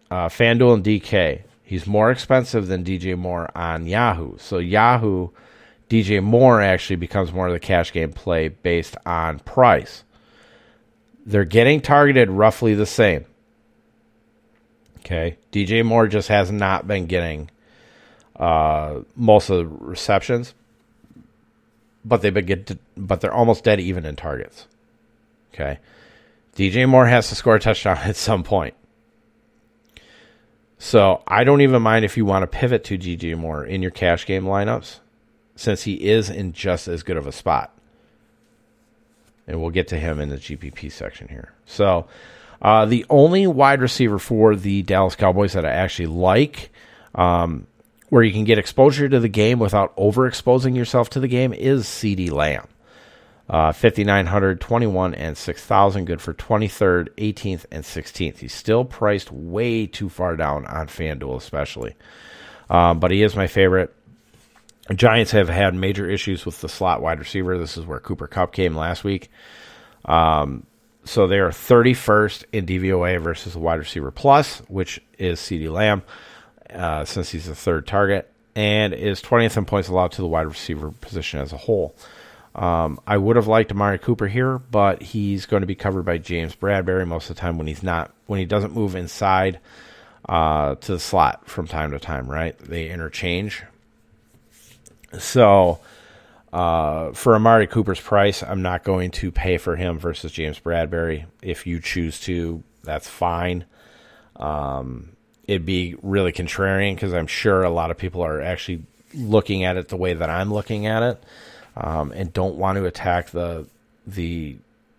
[0.09, 1.43] uh, FanDuel and DK.
[1.63, 4.37] He's more expensive than DJ Moore on Yahoo.
[4.37, 5.29] So Yahoo,
[5.89, 10.03] DJ Moore actually becomes more of the cash game play based on price.
[11.25, 13.25] They're getting targeted roughly the same.
[14.99, 17.49] Okay, DJ Moore just has not been getting
[18.37, 20.53] uh, most of the receptions,
[22.05, 24.65] but they've been get, to, but they're almost dead even in targets.
[25.53, 25.79] Okay,
[26.55, 28.75] DJ Moore has to score a touchdown at some point.
[30.77, 33.91] So I don't even mind if you want to pivot to DJ Moore in your
[33.91, 34.99] cash game lineups,
[35.55, 37.73] since he is in just as good of a spot.
[39.47, 41.53] And we'll get to him in the GPP section here.
[41.65, 42.07] So
[42.61, 46.71] uh, the only wide receiver for the Dallas Cowboys that I actually like,
[47.15, 47.67] um,
[48.09, 51.85] where you can get exposure to the game without overexposing yourself to the game, is
[51.85, 52.67] CeeDee Lamb.
[53.49, 56.05] Uh, 5,900, 21, and 6,000.
[56.05, 58.37] Good for 23rd, 18th, and 16th.
[58.37, 61.95] He's still priced way too far down on FanDuel, especially.
[62.69, 63.93] Um, but he is my favorite.
[64.95, 67.57] Giants have had major issues with the slot wide receiver.
[67.57, 69.29] This is where Cooper Kupp came last week.
[70.05, 70.65] Um,
[71.05, 76.03] so they are 31st in DVOA versus the wide receiver plus, which is CeeDee Lamb,
[76.73, 80.47] uh, since he's the third target, and is 20th in points allowed to the wide
[80.47, 81.95] receiver position as a whole.
[82.55, 86.17] Um, I would have liked Amari Cooper here, but he's going to be covered by
[86.17, 89.59] James Bradberry most of the time when he's not when he doesn't move inside
[90.29, 92.27] uh, to the slot from time to time.
[92.27, 92.57] Right?
[92.59, 93.63] They interchange.
[95.17, 95.79] So
[96.53, 101.25] Uh, for Amari Cooper's price, I'm not going to pay for him versus James Bradberry.
[101.41, 103.65] If you choose to, that's fine.
[104.35, 105.15] Um,
[105.47, 108.83] it'd be really contrarian because I'm sure a lot of people are actually
[109.15, 111.23] looking at it the way that I'm looking at it,
[111.75, 113.67] um, and don't want to attack the
[114.05, 114.57] the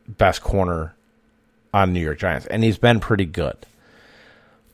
[0.09, 0.95] best corner
[1.73, 3.57] on New York Giants, and he's been pretty good.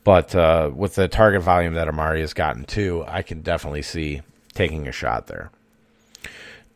[0.05, 4.23] But uh, with the target volume that Amari has gotten to, I can definitely see
[4.55, 5.51] taking a shot there.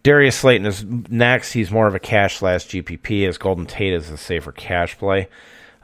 [0.03, 1.53] Darius Slayton is next.
[1.53, 5.29] He's more of a cash slash GPP, as Golden Tate is a safer cash play.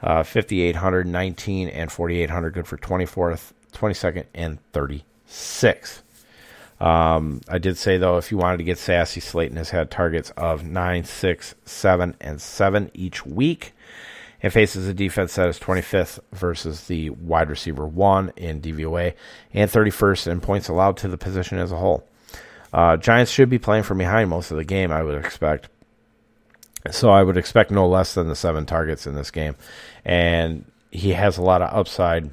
[0.01, 6.01] Uh, 5,800, 19, and 4,800, good for 24th, 22nd, and 36th.
[6.81, 10.31] Um, I did say, though, if you wanted to get sassy, Slayton has had targets
[10.31, 13.73] of 9, 6, 7, and 7 each week.
[14.41, 19.13] It faces a defense that is 25th versus the wide receiver 1 in DVOA
[19.53, 22.07] and 31st in points allowed to the position as a whole.
[22.73, 25.69] Uh, Giants should be playing from behind most of the game, I would expect.
[26.89, 29.55] So I would expect no less than the seven targets in this game.
[30.03, 32.31] And he has a lot of upside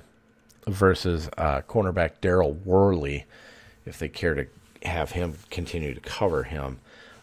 [0.67, 3.27] versus uh, cornerback Daryl Worley
[3.89, 4.47] if they care to
[4.89, 6.79] have him continue to cover him.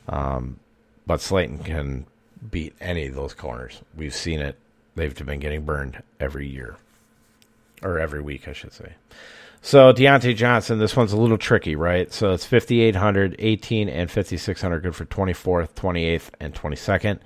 [0.09, 0.59] Um,
[1.07, 2.05] but Slayton can
[2.51, 3.81] beat any of those corners.
[3.95, 4.59] We've seen it
[4.95, 6.77] they've been getting burned every year
[7.83, 8.93] or every week, I should say.
[9.61, 12.11] So Diontae Johnson, this one's a little tricky, right?
[12.13, 17.19] So it's 5,800, 18, and 5,600, good for 24th, 28th, and 22nd.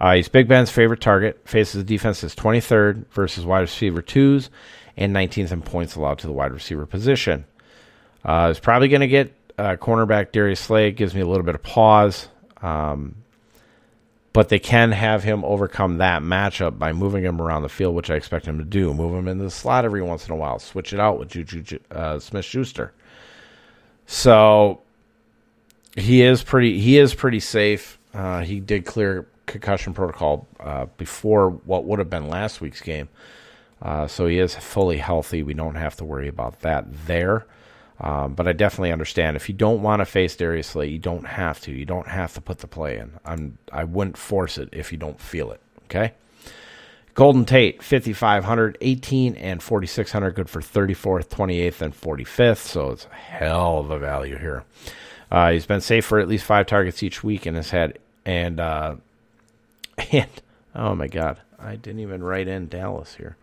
[0.00, 1.40] Uh, he's Big Ben's favorite target.
[1.48, 4.50] Faces the defense as 23rd versus wide receiver twos,
[4.96, 7.44] and 19th in points allowed to the wide receiver position.
[8.24, 10.90] Uh, he's probably going to get uh, cornerback Darius Slay.
[10.90, 12.28] Gives me a little bit of pause.
[12.62, 13.16] Um,
[14.36, 18.10] but they can have him overcome that matchup by moving him around the field, which
[18.10, 18.92] I expect him to do.
[18.92, 21.78] Move him into the slot every once in a while, switch it out with Juju
[21.90, 22.92] uh, Smith Schuster.
[24.04, 24.82] So
[25.96, 26.78] he is pretty.
[26.80, 27.98] He is pretty safe.
[28.12, 33.08] Uh, he did clear concussion protocol uh, before what would have been last week's game,
[33.80, 35.42] uh, so he is fully healthy.
[35.42, 37.46] We don't have to worry about that there.
[37.98, 41.26] Um, but I definitely understand if you don't want to face Darius Slay, you don't
[41.26, 41.72] have to.
[41.72, 43.12] You don't have to put the play in.
[43.24, 45.60] I'm I wouldn't force it if you don't feel it.
[45.84, 46.12] Okay.
[47.14, 52.58] Golden Tate, 5,500, 18, and 4,600, good for 34th, 28th, and 45th.
[52.58, 54.64] So it's a hell of a value here.
[55.30, 58.60] Uh, he's been safe for at least five targets each week and has had, and,
[58.60, 58.96] uh,
[60.12, 60.28] and,
[60.74, 63.38] oh my God, I didn't even write in Dallas here.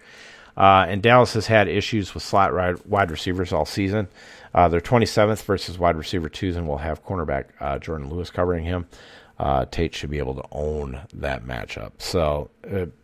[0.56, 2.54] Uh, and Dallas has had issues with slot
[2.86, 4.08] wide receivers all season.
[4.54, 8.64] Uh, they're 27th versus wide receiver twos, and we'll have cornerback uh, Jourdan Lewis covering
[8.66, 8.88] him.
[9.40, 11.94] Uh, Tate should be able to own that matchup.
[11.98, 12.52] So,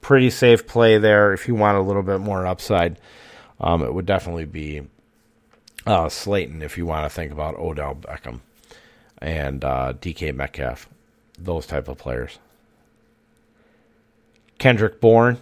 [0.01, 1.33] pretty safe play there.
[1.33, 2.99] If you want a little bit more upside,
[3.59, 4.83] um, it would definitely be
[5.87, 8.41] uh, Slayton if you want to think about Odell Beckham
[9.17, 10.87] and uh, DK Metcalf,
[11.37, 12.37] those type of players.
[14.59, 15.39] Kendrick Bourne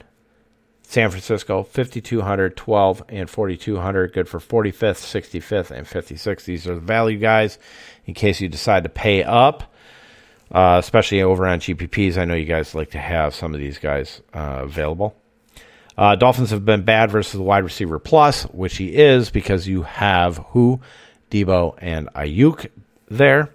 [0.89, 4.13] San Francisco, 5,200, 12, and 4,200.
[4.13, 5.03] Good for 45th,
[5.41, 6.45] 65th, and 56th.
[6.45, 7.59] These are the value guys
[8.05, 9.63] in case you decide to pay up,
[10.49, 12.17] uh, especially over on GPPs.
[12.17, 15.13] I know you guys like to have some of these guys uh, available.
[15.97, 19.81] Uh, Dolphins have been bad versus the wide receiver plus, which he is because you
[19.81, 20.79] have who,
[21.29, 22.69] Deebo, and Aiyuk
[23.09, 23.49] there.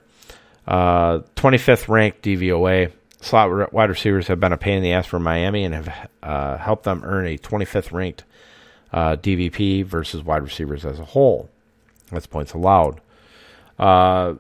[0.68, 2.92] 25th uh, ranked DVOA
[3.22, 6.56] slot wide receivers have been a pain in the ass for Miami and have uh,
[6.58, 8.24] helped them earn a 25th ranked
[8.92, 11.48] uh, DVP versus wide receivers as a whole.
[12.10, 13.00] That's points allowed.
[13.78, 14.34] Uh,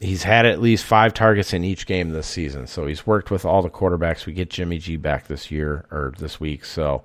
[0.00, 3.44] he's had at least five targets in each game this season, so he's worked with
[3.44, 4.26] all the quarterbacks.
[4.26, 7.04] We get Jimmy G back this year or this week, so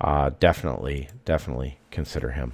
[0.00, 2.52] uh, definitely, definitely consider him.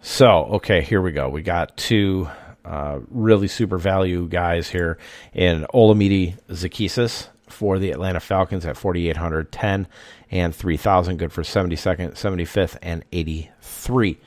[0.00, 1.28] So, okay, here we go.
[1.28, 2.28] We got two
[2.64, 4.98] uh, really super value guys here
[5.32, 9.86] in Olamide Zaccheaus for the Atlanta Falcons at 4,800, 10,
[10.30, 11.16] and 3,000.
[11.18, 14.18] Good for 72nd, 75th, and 83.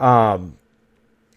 [0.00, 0.56] Um,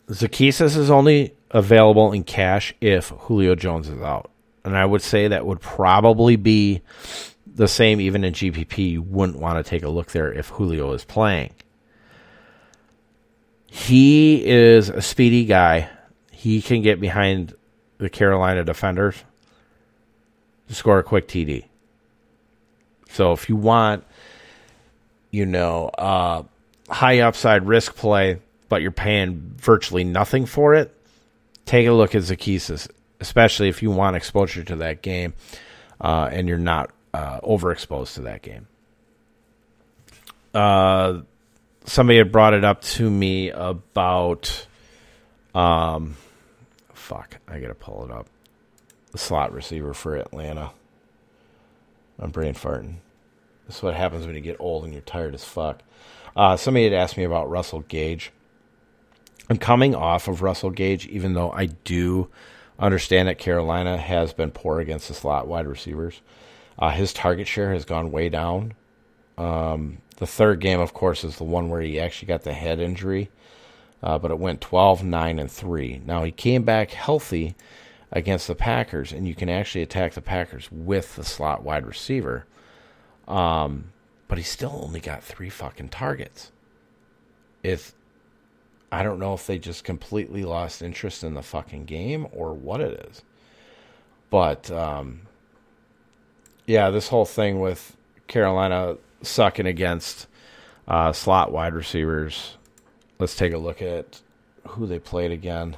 [0.09, 4.29] Zaccheaus is only available in cash if Julio Jones is out.
[4.63, 6.81] And I would say that would probably be
[7.45, 8.91] the same even in GPP.
[8.91, 11.53] You wouldn't want to take a look there if Julio is playing.
[13.65, 15.89] He is a speedy guy
[16.37, 17.55] he can get behind
[17.97, 19.23] the Carolina defenders
[20.67, 21.65] to score a quick TD.
[23.09, 24.03] So if you want,
[25.31, 26.43] you know, uh,
[26.89, 30.95] high upside risk play, but you're paying virtually nothing for it,
[31.65, 32.87] take a look at Zaccheaus,
[33.19, 35.33] especially if you want exposure to that game
[35.99, 38.67] uh, and you're not uh, overexposed to that game.
[40.53, 41.21] Uh,
[41.85, 44.67] somebody had brought it up to me about
[45.55, 46.15] um,
[47.07, 48.27] fuck, I gotta pull it up.
[49.13, 50.71] The slot receiver for Atlanta.
[52.19, 52.97] I'm brain farting.
[53.65, 55.81] This is what happens when you get old and you're tired as fuck.
[56.35, 58.31] Uh, somebody had asked me about Russell Gage.
[59.49, 62.27] I'm coming off of Russell Gage, even though I do
[62.77, 66.21] understand that Carolina has been poor against the slot wide receivers.
[66.77, 68.73] Uh, his target share has gone way down.
[69.37, 72.81] Um, the third game, of course, is the one where he actually got the head
[72.81, 73.29] injury,
[74.03, 76.01] uh, but it went 12, 9, and 3.
[76.05, 77.55] Now, he came back healthy
[78.11, 82.45] against the Packers, and you can actually attack the Packers with the slot wide receiver.
[83.27, 83.91] Um,
[84.27, 86.51] but he still only got three fucking targets.
[87.63, 87.93] If
[88.91, 92.79] I don't know if they just completely lost interest in the fucking game or what
[92.79, 93.21] it is.
[94.29, 95.21] But um,
[96.65, 97.95] yeah, this whole thing with
[98.27, 100.27] Carolina sucking against
[100.87, 102.56] uh, slot wide receivers.
[103.19, 104.21] Let's take a look at
[104.67, 105.77] who they played again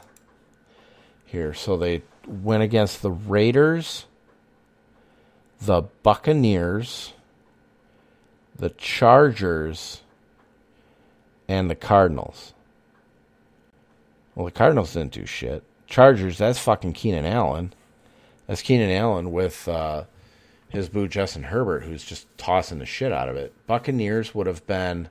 [1.25, 1.53] here.
[1.53, 4.05] So they went against the Raiders,
[5.61, 7.13] the Buccaneers,
[8.55, 10.01] the Chargers,
[11.47, 12.53] and the Cardinals.
[14.35, 15.63] Well, the Cardinals didn't do shit.
[15.87, 17.73] Chargers, that's fucking Keenan Allen.
[18.47, 20.03] That's Keenan Allen with uh,
[20.69, 23.53] his boo Justin Herbert, who's just tossing the shit out of it.
[23.65, 25.09] Buccaneers would have been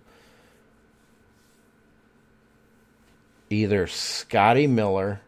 [3.50, 5.20] either Scotty Miller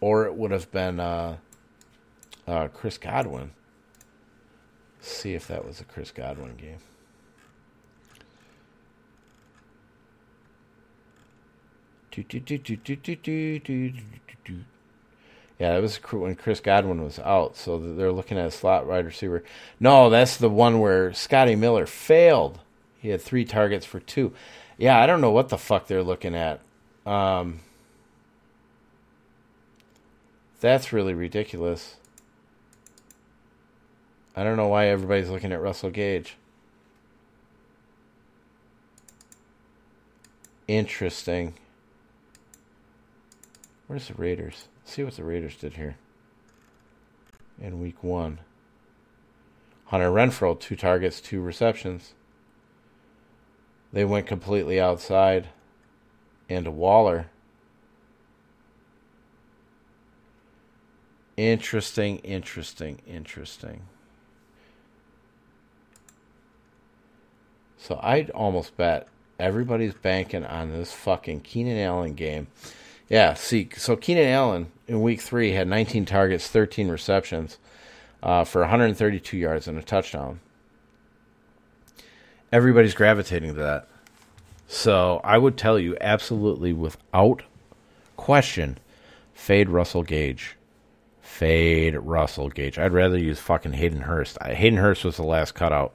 [0.00, 1.36] or it would have been uh,
[2.46, 3.50] uh, Chris Godwin.
[4.98, 6.78] Let's see if that was a Chris Godwin game.
[15.58, 19.06] Yeah, that was when Chris Godwin was out, so they're looking at a slot wide
[19.06, 19.42] receiver.
[19.80, 22.58] No, that's the one where Scotty Miller failed.
[22.98, 24.32] He had three targets for two.
[24.76, 26.60] Yeah, I don't know what the fuck they're looking at.
[27.06, 27.60] Um,
[30.60, 31.96] that's really ridiculous.
[34.34, 36.36] I don't know why everybody's looking at Russell Gage.
[40.68, 41.54] Interesting.
[43.86, 44.66] Where's the Raiders?
[44.82, 45.96] Let's see what the Raiders did here.
[47.60, 48.40] In week one.
[49.86, 52.14] Hunter Renfrow, two targets, two receptions.
[53.92, 55.48] They went completely outside.
[56.48, 57.26] And Waller.
[61.36, 63.82] Interesting, interesting, interesting.
[67.76, 69.06] So I'd almost bet
[69.38, 72.46] everybody's banking on this fucking Keenan Allen game.
[73.08, 77.58] Yeah, see, so Keenan Allen in week three had 19 targets, 13 receptions
[78.22, 80.40] uh, for 132 yards and a touchdown.
[82.50, 83.88] Everybody's gravitating to that.
[84.66, 87.42] So I would tell you absolutely without
[88.16, 88.78] question
[89.34, 90.56] fade Russell Gage.
[91.20, 92.78] Fade Russell Gage.
[92.78, 94.38] I'd rather use fucking Hayden Hurst.
[94.42, 95.92] Hayden Hurst was the last cutout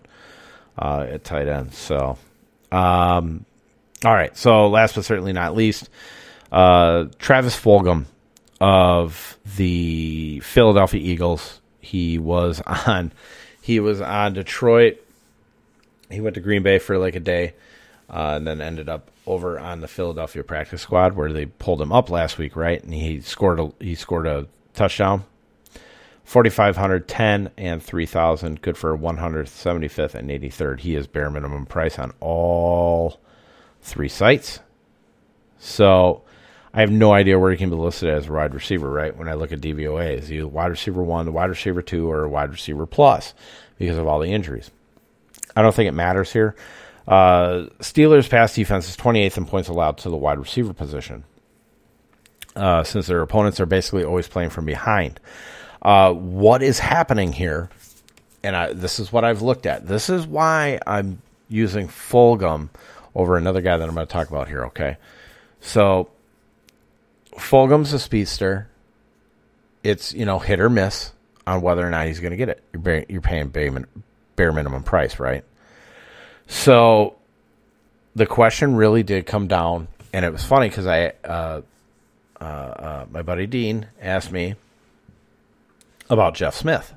[0.77, 1.73] uh, at tight end.
[1.73, 2.17] So,
[2.71, 3.45] um,
[4.05, 4.35] all right.
[4.37, 5.89] So last but certainly not least,
[6.51, 8.05] uh, Travis Fulgham
[8.59, 11.59] of the Philadelphia Eagles.
[11.79, 13.11] He was on.
[13.61, 14.97] He was on Detroit.
[16.09, 17.53] He went to Green Bay for like a day,
[18.11, 21.91] uh, and then ended up over on the Philadelphia practice squad where they pulled him
[21.91, 22.83] up last week, right?
[22.83, 25.23] And he scored a he scored a touchdown.
[26.23, 33.19] 4,510 and 3000 good for 175th and 83rd he is bare minimum price on all
[33.81, 34.59] three sites
[35.57, 36.23] so
[36.73, 39.15] I have no idea where he can be listed as a wide receiver, right?
[39.15, 42.49] When I look at DVOA, is he wide receiver one, wide receiver two, or wide
[42.49, 43.33] receiver plus
[43.77, 44.71] because of all the injuries?
[45.55, 46.55] I don't think it matters here.
[47.07, 51.23] Uh, Steelers' pass defense is 28th in points allowed to the wide receiver position,
[52.55, 55.19] uh, since their opponents are basically always playing from behind.
[55.81, 57.69] Uh, what is happening here?
[58.43, 59.87] And I, this is what I've looked at.
[59.87, 62.69] This is why I'm using Fulgham
[63.13, 64.65] over another guy that I'm going to talk about here.
[64.65, 64.97] Okay,
[65.59, 66.09] so
[67.33, 68.67] Fulgham's a speedster.
[69.83, 71.11] It's you know hit or miss
[71.47, 72.63] on whether or not he's going to get it.
[72.73, 75.43] You're, you're paying bare minimum price, right?
[76.51, 77.15] So
[78.13, 81.61] the question really did come down, and it was funny because I, uh,
[82.39, 84.55] uh, uh, my buddy Dean asked me
[86.09, 86.93] about Jeff Smith,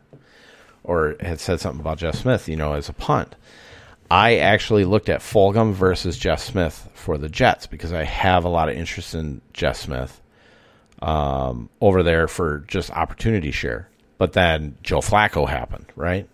[0.83, 3.37] or had said something about Jeff Smith, you know, as a punt.
[4.11, 8.49] I actually looked at Fulgham versus Jeff Smith for the Jets because I have a
[8.49, 10.21] lot of interest in Jeff Smith
[11.01, 13.89] um, over there for just opportunity share.
[14.19, 16.29] But then Joe Flacco happened, right?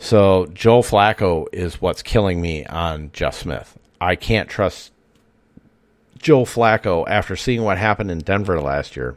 [0.00, 3.78] So Joe Flacco is what's killing me on Jeff Smith.
[4.00, 4.92] I can't trust
[6.18, 9.16] Joe Flacco after seeing what happened in Denver last year.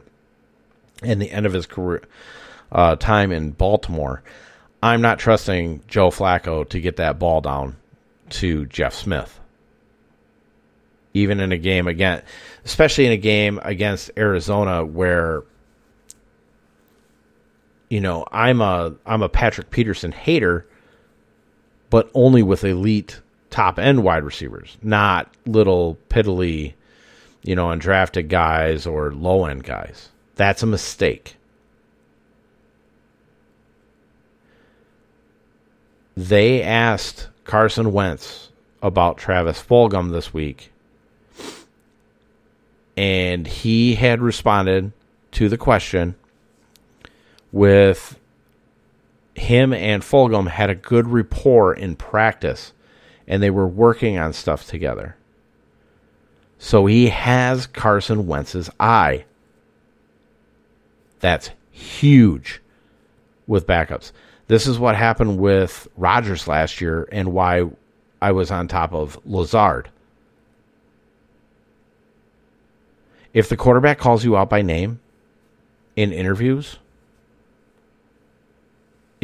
[1.02, 2.02] and the end of his career
[2.70, 4.22] uh, time in Baltimore.
[4.82, 7.76] I'm not trusting Joe Flacco to get that ball down
[8.30, 9.40] to Jeff Smith.
[11.14, 12.22] Even in a game again,
[12.66, 15.44] especially in a game against Arizona where
[17.88, 20.66] you know, I'm a I'm a Patrick Peterson hater,
[21.94, 23.20] but only with elite
[23.50, 26.74] top end wide receivers, not little piddly,
[27.44, 30.08] you know, undrafted guys or low end guys.
[30.34, 31.36] That's a mistake.
[36.16, 38.48] They asked Carson Wentz
[38.82, 40.72] about Travis Fulgham this week,
[42.96, 44.90] and he had responded
[45.30, 46.16] to the question
[47.52, 48.18] with
[49.34, 52.72] him and Fulgham had a good rapport in practice
[53.26, 55.16] and they were working on stuff together.
[56.58, 59.24] So he has Carson Wentz's eye.
[61.20, 62.60] That's huge
[63.46, 64.12] with backups.
[64.46, 67.64] This is what happened with Rodgers last year and why
[68.20, 69.88] I was on top of Lazard.
[73.32, 75.00] If the quarterback calls you out by name
[75.96, 76.78] in interviews,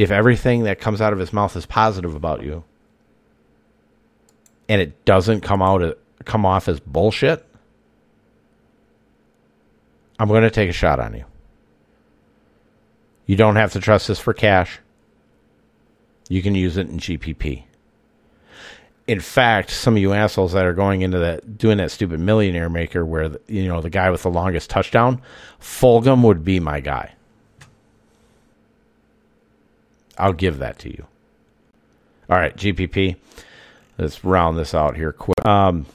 [0.01, 2.65] if everything that comes out of his mouth is positive about you
[4.67, 7.47] and it doesn't come out come off as bullshit,
[10.19, 11.25] I'm going to take a shot on you.
[13.27, 14.79] You don't have to trust this for cash.
[16.31, 17.65] You can use it in GPP.
[19.07, 22.71] In fact, some of you assholes that are going into that doing that stupid millionaire
[22.71, 25.21] maker where the, you know the guy with the longest touchdown,
[25.61, 27.13] Fulgham would be my guy.
[30.21, 31.07] I'll give that to you.
[32.29, 33.17] All right, GPP.
[33.99, 35.45] Let's round this out here quick.
[35.45, 35.87] Um,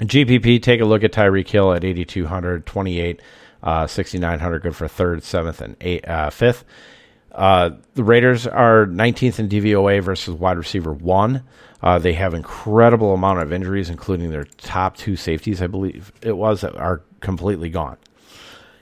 [0.00, 3.20] GPP, take a look at Tyreek Hill at 8,200, 28,
[3.62, 6.64] uh, 6,900, good for third, seventh, and eight, uh, fifth.
[7.32, 11.44] Uh, the Raiders are 19th in DVOA versus wide receiver one.
[11.82, 16.36] Uh, they have incredible amount of injuries, including their top two safeties, I believe it
[16.36, 17.96] was, that are completely gone.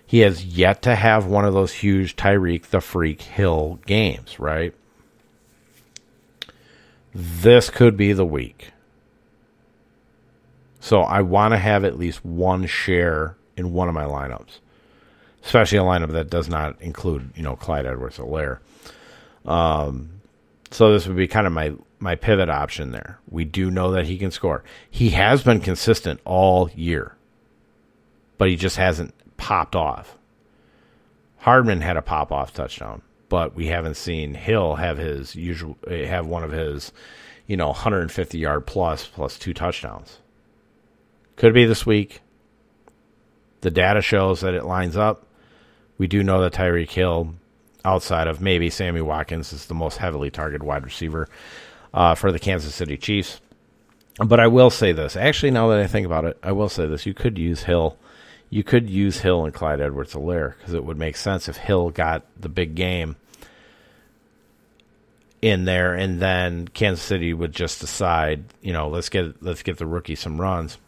[0.08, 4.74] He has yet to have one of those huge Tyreek the Freak Hill games, right?
[7.14, 8.70] This could be the week.
[10.80, 14.60] So I want to have at least one share in one of my lineups,
[15.44, 18.60] especially a lineup that does not include, you know, Clyde Edwards-Helaire.
[19.44, 20.08] Um,
[20.70, 23.18] so this would be kind of my my pivot option there.
[23.28, 24.64] We do know that he can score.
[24.90, 27.14] He has been consistent all year,
[28.38, 30.18] but he just hasn't popped off.
[31.38, 36.26] Hardman had a pop off touchdown, but we haven't seen Hill have his usual have
[36.26, 36.92] one of his,
[37.46, 40.18] you know, 150 yard plus plus two touchdowns.
[41.36, 42.20] Could be this week.
[43.60, 45.24] The data shows that it lines up.
[45.96, 47.34] We do know that Tyreek Hill,
[47.84, 51.28] outside of maybe Sammy Watkins, is the most heavily targeted wide receiver
[51.92, 53.40] uh, for the Kansas City Chiefs.
[54.24, 55.16] But I will say this.
[55.16, 57.06] Actually, now that I think about it, I will say this.
[57.06, 57.96] You could use Hill
[58.50, 61.90] you could use Hill and Clyde Edwards Helaire because it would make sense if Hill
[61.90, 63.16] got the big game
[65.40, 69.78] in there and then Kansas City would just decide, you know, let's get let's get
[69.78, 70.78] the rookie some runs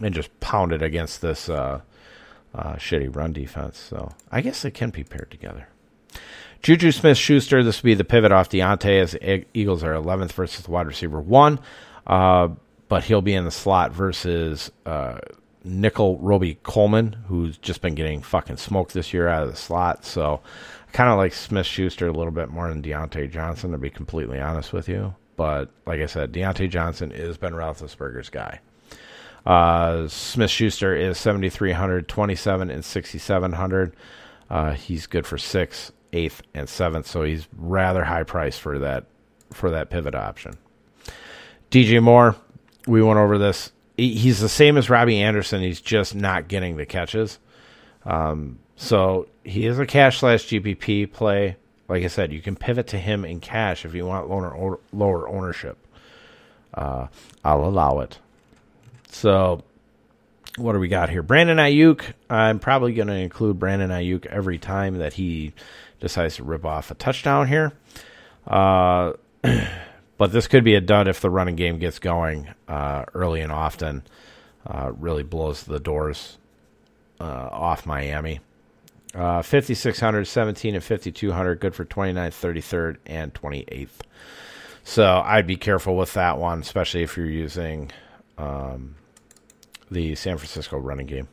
[0.00, 1.80] and just pound it against this uh,
[2.54, 3.78] uh, shitty run defense.
[3.78, 5.68] So I guess they can be paired together.
[6.62, 10.32] Juju Smith Schuster, this would be the pivot off Diontae as the Eagles are 11th
[10.32, 11.58] versus wide receiver one.
[12.06, 12.48] Uh,
[12.88, 15.18] but he'll be in the slot versus uh,
[15.64, 20.04] Nickell Robey-Coleman, who's just been getting fucking smoked this year out of the slot.
[20.04, 20.40] So
[20.88, 23.90] I kind of like Smith Schuster a little bit more than Diontae Johnson, to be
[23.90, 25.14] completely honest with you.
[25.36, 28.60] But like I said, Diontae Johnson is Ben Roethlisberger's guy.
[29.44, 33.96] Uh, Smith Schuster is 7,300, 27, and 6,700.
[34.48, 39.06] Uh, he's good for sixth, eighth, and seventh, so he's rather high price for that
[39.50, 40.56] for that pivot option.
[41.70, 42.36] DJ Moore,
[42.86, 45.60] we went over this he's the same as Robbie Anderson.
[45.60, 47.38] He's just not getting the catches.
[48.04, 51.56] Um, so he is a cash slash GPP play.
[51.88, 55.28] Like I said, you can pivot to him in cash if you want lower, lower
[55.28, 55.76] ownership.
[56.72, 57.08] Uh,
[57.44, 58.18] I'll allow it.
[59.10, 59.62] So,
[60.56, 61.22] what do we got here?
[61.22, 62.14] Brandon Aiyuk.
[62.30, 65.52] I'm probably going to include Brandon Aiyuk every time that he
[66.00, 67.72] decides to rip off a touchdown here.
[68.46, 69.12] Uh,
[70.18, 73.50] But this could be a dud if the running game gets going uh, early and
[73.50, 74.04] often.
[74.64, 76.38] Uh, really blows the doors
[77.20, 78.40] uh, off Miami.
[79.14, 81.60] Uh, 5,600, 17, and 5,200.
[81.60, 83.88] Good for 29th, 33rd, and 28th.
[84.84, 87.90] So I'd be careful with that one, especially if you're using
[88.38, 88.96] um,
[89.90, 91.28] the San Francisco running game.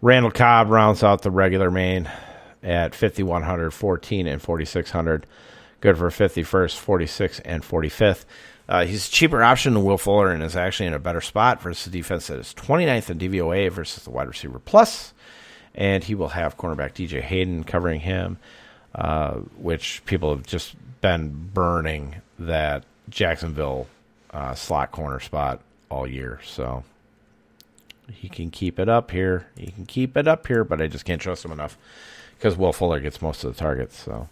[0.00, 2.10] Randall Cobb rounds out the regular main
[2.62, 5.26] at 5,100, 14, and 4,600.
[5.84, 8.24] Good for 51st, 46, and 45th.
[8.66, 11.60] Uh, he's a cheaper option than Will Fuller and is actually in a better spot
[11.60, 15.12] versus defense that is 29th in DVOA versus the wide receiver plus.
[15.74, 18.38] And he will have cornerback DJ Hayden covering him,
[18.94, 23.86] uh, which people have just been burning that Jacksonville
[24.30, 25.60] uh, slot corner spot
[25.90, 26.40] all year.
[26.46, 26.82] So
[28.10, 29.48] he can keep it up here.
[29.54, 31.76] He can keep it up here, but I just can't trust him enough
[32.38, 34.02] because Will Fuller gets most of the targets.
[34.02, 34.30] So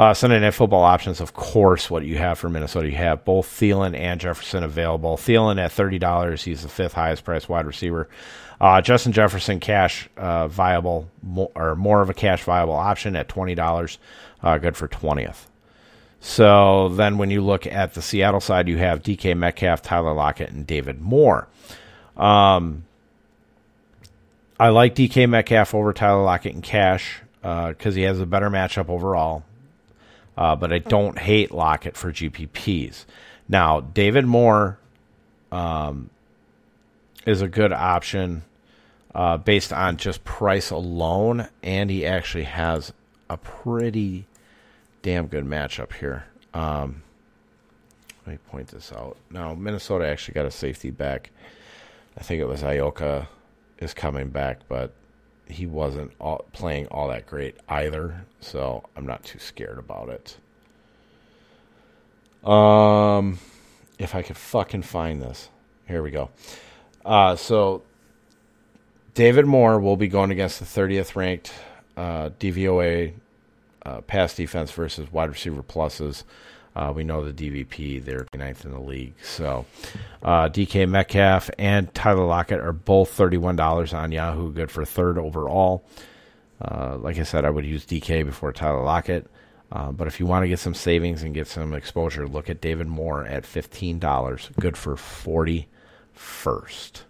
[0.00, 2.88] uh, Sunday Night Football options, of course, what you have for Minnesota.
[2.88, 5.18] You have both Thielen and Jefferson available.
[5.18, 6.42] Thielen at $30.
[6.42, 8.08] He's the fifth highest priced wide receiver.
[8.62, 13.28] Uh, Justin Jefferson, cash uh, viable, more, or more of a cash viable option at
[13.28, 13.98] $20.
[14.42, 15.44] Uh, good for 20th.
[16.18, 20.48] So then when you look at the Seattle side, you have DK Metcalf, Tyler Lockett,
[20.48, 21.46] and David Moore.
[22.16, 22.86] Um,
[24.58, 28.48] I like DK Metcalf over Tyler Lockett in cash because uh, he has a better
[28.48, 29.44] matchup overall
[30.40, 33.04] uh, but I don't hate Lockett for GPPs.
[33.46, 34.78] Now, David Moore
[35.52, 36.08] um,
[37.26, 38.42] is a good option
[39.14, 42.90] uh, based on just price alone, and he actually has
[43.28, 44.24] a pretty
[45.02, 46.24] damn good matchup here.
[46.54, 47.02] Um,
[48.24, 49.18] let me point this out.
[49.30, 51.30] Now, Minnesota actually got a safety back.
[52.16, 53.26] I think it was Ioka
[53.78, 54.94] is coming back, but
[55.50, 60.36] he wasn't all, playing all that great either, so I'm not too scared about it.
[62.48, 63.38] Um,
[63.98, 65.50] if I could fucking find this,
[65.86, 66.30] here we go.
[67.04, 67.82] Uh, so
[69.14, 71.52] David Moore will be going against the 30th ranked
[71.96, 73.14] uh, DVOA
[73.84, 76.24] uh, pass defense versus wide receiver pluses.
[76.80, 79.12] Uh, we know the DVP, they're ninth in the league.
[79.22, 79.66] So
[80.22, 85.84] uh, DK Metcalf and Tyler Lockett are both $31 on Yahoo, good for third overall.
[86.58, 89.26] Uh, like I said, I would use DK before Tyler Lockett.
[89.70, 92.62] Uh, but if you want to get some savings and get some exposure, look at
[92.62, 97.02] David Moore at $15, good for 41st.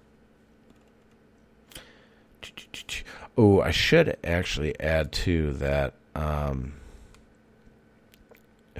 [3.38, 5.94] Oh, I should actually add to that.
[6.16, 6.72] Um,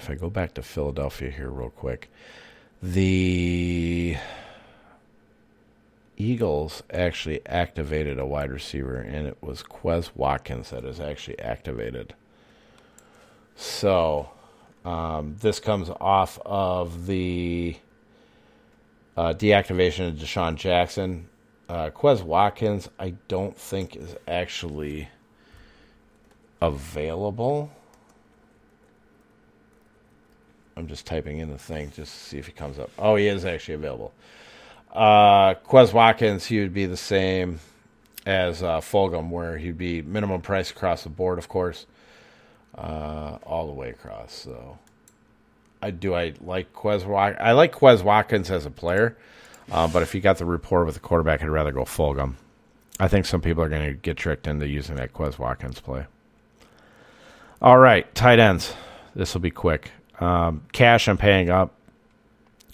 [0.00, 2.10] if I go back to Philadelphia here real quick,
[2.82, 4.16] the
[6.16, 12.14] Eagles actually activated a wide receiver, and it was Quez Watkins that is actually activated.
[13.56, 14.30] So
[14.86, 17.76] um, this comes off of the
[19.18, 21.28] uh, deactivation of DeSean Jackson.
[21.68, 25.10] Uh, Quez Watkins, I don't think is actually
[26.62, 27.70] available.
[30.80, 32.90] I'm just typing in the thing just to see if he comes up.
[32.98, 34.12] Oh, he is actually available.
[34.90, 37.60] Uh, Quez Watkins, he would be the same
[38.24, 41.86] as uh, Fulgham, where he'd be minimum price across the board, of course,
[42.76, 44.32] uh, all the way across.
[44.32, 44.78] So,
[45.82, 47.42] I do I like Quez Watkins.
[47.42, 49.16] I like Quez Watkins as a player,
[49.70, 52.34] uh, but if you got the rapport with the quarterback, I'd rather go Fulgham.
[52.98, 56.06] I think some people are going to get tricked into using that Quez Watkins play.
[57.60, 58.74] All right, tight ends.
[59.14, 59.90] This will be quick.
[60.20, 61.74] Um, cash, I'm paying up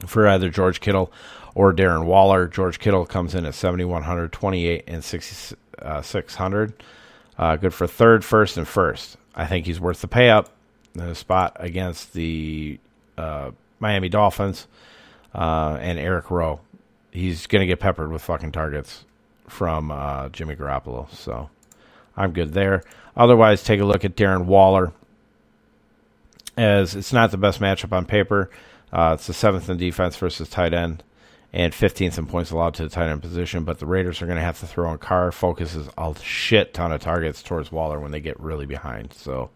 [0.04, 1.12] for either George Kittle
[1.54, 2.46] or Darren Waller.
[2.46, 6.82] George Kittle comes in at 7,100, 28, and 6,600.
[7.38, 9.16] Uh, good for third, first, and first.
[9.34, 10.50] I think he's worth the pay up.
[10.94, 12.78] The spot against the
[13.18, 14.66] uh, Miami Dolphins
[15.34, 16.60] uh, and Eric Rowe.
[17.10, 19.04] He's going to get peppered with fucking targets
[19.46, 21.10] from uh, Jimmy Garoppolo.
[21.12, 21.50] So
[22.16, 22.82] I'm good there.
[23.16, 24.92] Otherwise, take a look at Darren Waller
[26.56, 28.50] as it's not the best matchup on paper.
[28.92, 31.02] Uh, it's the seventh in defense versus tight end
[31.52, 33.64] and 15th in points allowed to the tight end position.
[33.64, 35.32] But the Raiders are going to have to throw on Carr.
[35.32, 39.12] Focuses a shit ton of targets towards Waller when they get really behind.
[39.12, 39.50] So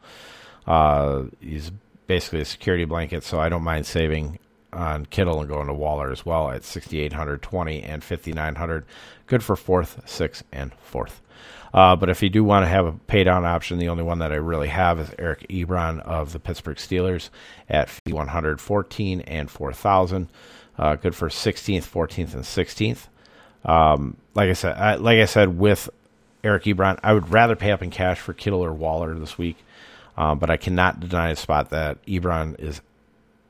[0.67, 1.71] uh, he's
[2.07, 3.23] basically a security blanket.
[3.23, 4.39] So I don't mind saving
[4.73, 8.87] on Kittle and going to Waller as well at 6,820 and 5,900.
[9.27, 11.21] Good for fourth, sixth, and fourth.
[11.73, 14.19] Uh, but if you do want to have a pay down option, the only one
[14.19, 17.31] that I really have is Eric Ebron of the Pittsburgh Steelers
[17.69, 20.29] at 114 and 4,000.
[20.79, 23.07] Uh, good for 16th, 14th, and 16th.
[23.65, 25.91] Um, like I said, I, like I said with
[26.43, 29.57] Eric Ebron, I would rather pay up in cash for Kittle or Waller this week,
[30.17, 32.81] um, but I cannot deny the spot that Ebron is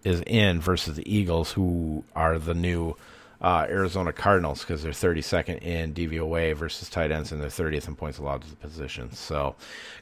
[0.02, 2.96] is in versus the Eagles, who are the new
[3.40, 7.96] uh, Arizona Cardinals because they're 32nd in DVOA versus tight ends and they're 30th in
[7.96, 9.12] points allowed to the position.
[9.12, 9.56] So,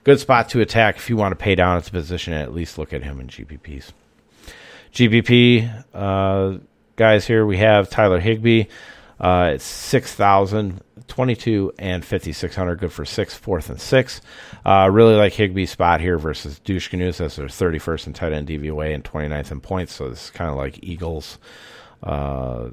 [0.04, 2.52] good spot to attack if you want to pay down at the position and at
[2.52, 3.92] least look at him in GPPs.
[4.92, 6.58] GPP uh,
[6.96, 8.64] guys here we have Tyler Higbee.
[9.20, 12.76] Uh, it's 6,000, 22, and 5,600.
[12.76, 14.20] Good for sixth, fourth, and sixth.
[14.64, 18.94] Uh, really like Higbee's spot here versus Dushkanus as their 31st in tight end DVOA
[18.94, 19.94] and 29th in points.
[19.94, 21.38] So this is kind of like Eagles.
[22.00, 22.70] Uh,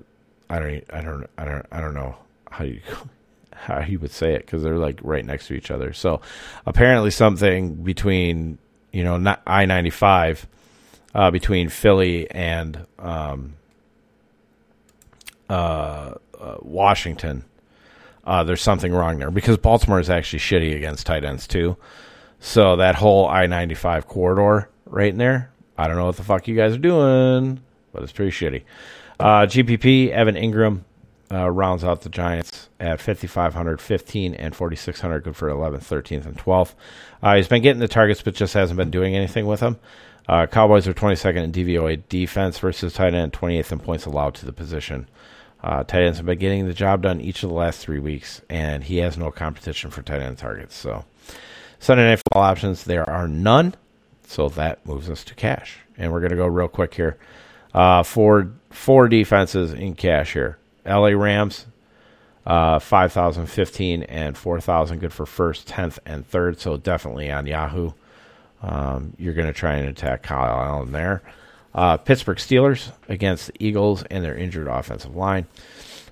[0.50, 2.16] I don't, I don't, I don't, I don't know
[2.52, 2.82] how you
[3.56, 5.94] how you would say it because they're like right next to each other.
[5.94, 6.22] So
[6.66, 8.58] apparently something between
[8.92, 10.48] you know I ninety five
[11.14, 13.56] uh, between Philly and um,
[15.50, 17.46] uh, uh, Washington.
[18.26, 21.78] Uh, there's something wrong there because Baltimore is actually shitty against tight ends too.
[22.40, 26.24] So that whole I ninety five corridor right in there, I don't know what the
[26.24, 27.62] fuck you guys are doing,
[27.94, 28.64] but it's pretty shitty.
[29.20, 30.82] Uh, GPP Evan Engram
[31.32, 35.24] uh, rounds out the Giants at 5,500, 15, and 4,600.
[35.24, 36.74] Good for 11th, 13th, and 12th.
[37.22, 39.80] Uh, he's been getting the targets, but just hasn't been doing anything with them.
[40.28, 44.46] Uh, Cowboys are 22nd in DVOA defense versus tight end, 28th in points allowed to
[44.46, 45.08] the position.
[45.64, 48.42] Uh, tight ends have been getting the job done each of the last three weeks,
[48.50, 50.76] and he has no competition for tight end targets.
[50.76, 51.06] So,
[51.80, 53.76] Sunday night football options, there are none.
[54.28, 55.78] So that moves us to cash.
[55.98, 57.18] And we're going to go real quick here.
[57.76, 60.58] Uh, four, four defenses in cash here.
[60.86, 61.66] LA Rams,
[62.46, 65.00] uh, 5,015 and 4,000.
[65.00, 66.58] Good for first, 10th, and third.
[66.58, 67.92] So definitely on Yahoo.
[68.64, 71.22] Um, you're going to try and attack Kyle Allen there.
[71.74, 75.46] Uh, Pittsburgh Steelers against the Eagles and their injured offensive line.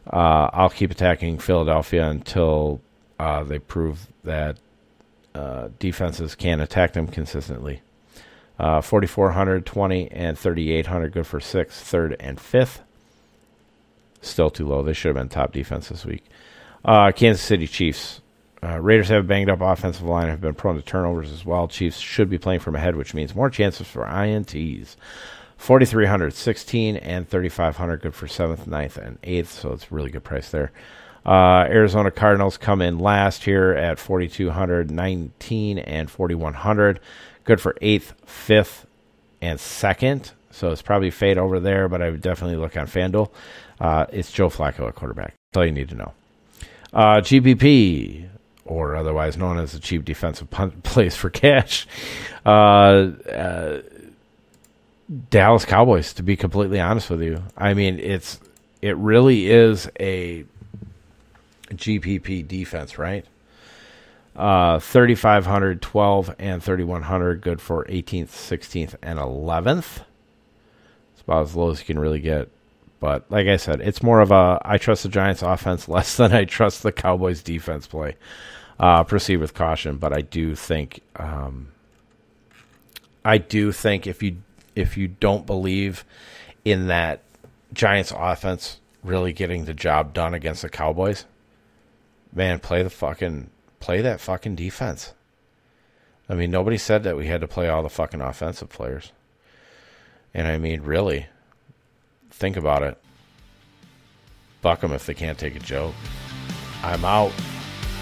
[0.06, 2.82] Uh, I'll keep attacking Philadelphia until
[3.18, 4.58] uh, they prove that
[5.34, 7.82] uh, defenses can attack them consistently.
[8.64, 11.12] Uh, 4,400, 20, and 3,800.
[11.12, 12.82] Good for sixth, third, and fifth.
[14.22, 14.82] Still too low.
[14.84, 16.24] They should have been top defense this week.
[16.86, 18.22] Uh, Kansas City Chiefs.
[18.64, 21.68] Uh, Raiders have a banged up offensive line, have been prone to turnovers as well.
[21.68, 24.96] Chiefs should be playing from ahead, which means more chances for INTs.
[25.58, 28.02] 4,300, 16, and 3,500.
[28.02, 29.48] Good for 7th, 9th, and 8th.
[29.48, 30.72] So it's really good price there.
[31.26, 37.02] Uh, Arizona Cardinals come in last here at 4,200, 19, and 4,100.
[37.44, 38.86] Good for 8th, 5th,
[39.42, 40.32] and 2nd.
[40.52, 43.30] So it's probably fade over there, but I would definitely look on FanDuel.
[43.80, 45.34] Uh, it's Joe Flacco at quarterback.
[45.52, 46.14] That's all you need to know.
[46.94, 48.30] Uh, GPP,
[48.66, 50.50] or otherwise known as the cheap defensive
[50.84, 51.88] plays for cash.
[52.46, 53.82] Uh, uh,
[55.30, 57.44] Dallas Cowboys, to be completely honest with you.
[57.58, 58.40] I mean, it's
[58.82, 60.46] it really is a
[61.72, 63.26] GPP defense, right?
[64.36, 70.02] Uh, 3,500, 12, and 3,100, good for 18th, 16th, and 11th.
[71.14, 72.50] It's about as low as you can really get.
[73.00, 76.32] But like I said, it's more of a I trust the Giants offense less than
[76.32, 78.16] I trust the Cowboys defense play.
[78.80, 81.74] Uh, proceed with caution, but I do think um,
[83.26, 84.38] I do think if you
[84.74, 86.06] if you don't believe
[86.66, 87.22] in that
[87.74, 91.26] Giants offense really getting the job done against the Cowboys,
[92.34, 93.50] man, play the fucking
[93.84, 95.14] play that fucking defense.
[96.30, 99.12] I mean, nobody said that we had to play all the fucking offensive players.
[100.34, 101.28] And I mean, really,
[102.34, 102.98] Think about it.
[104.62, 105.94] Buck them if they can't take a joke.
[106.82, 107.32] I'm out.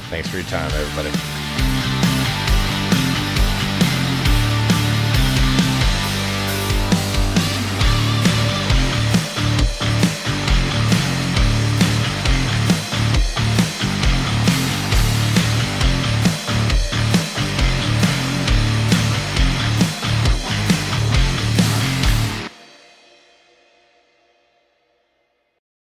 [0.09, 1.40] Thanks for your time, everybody.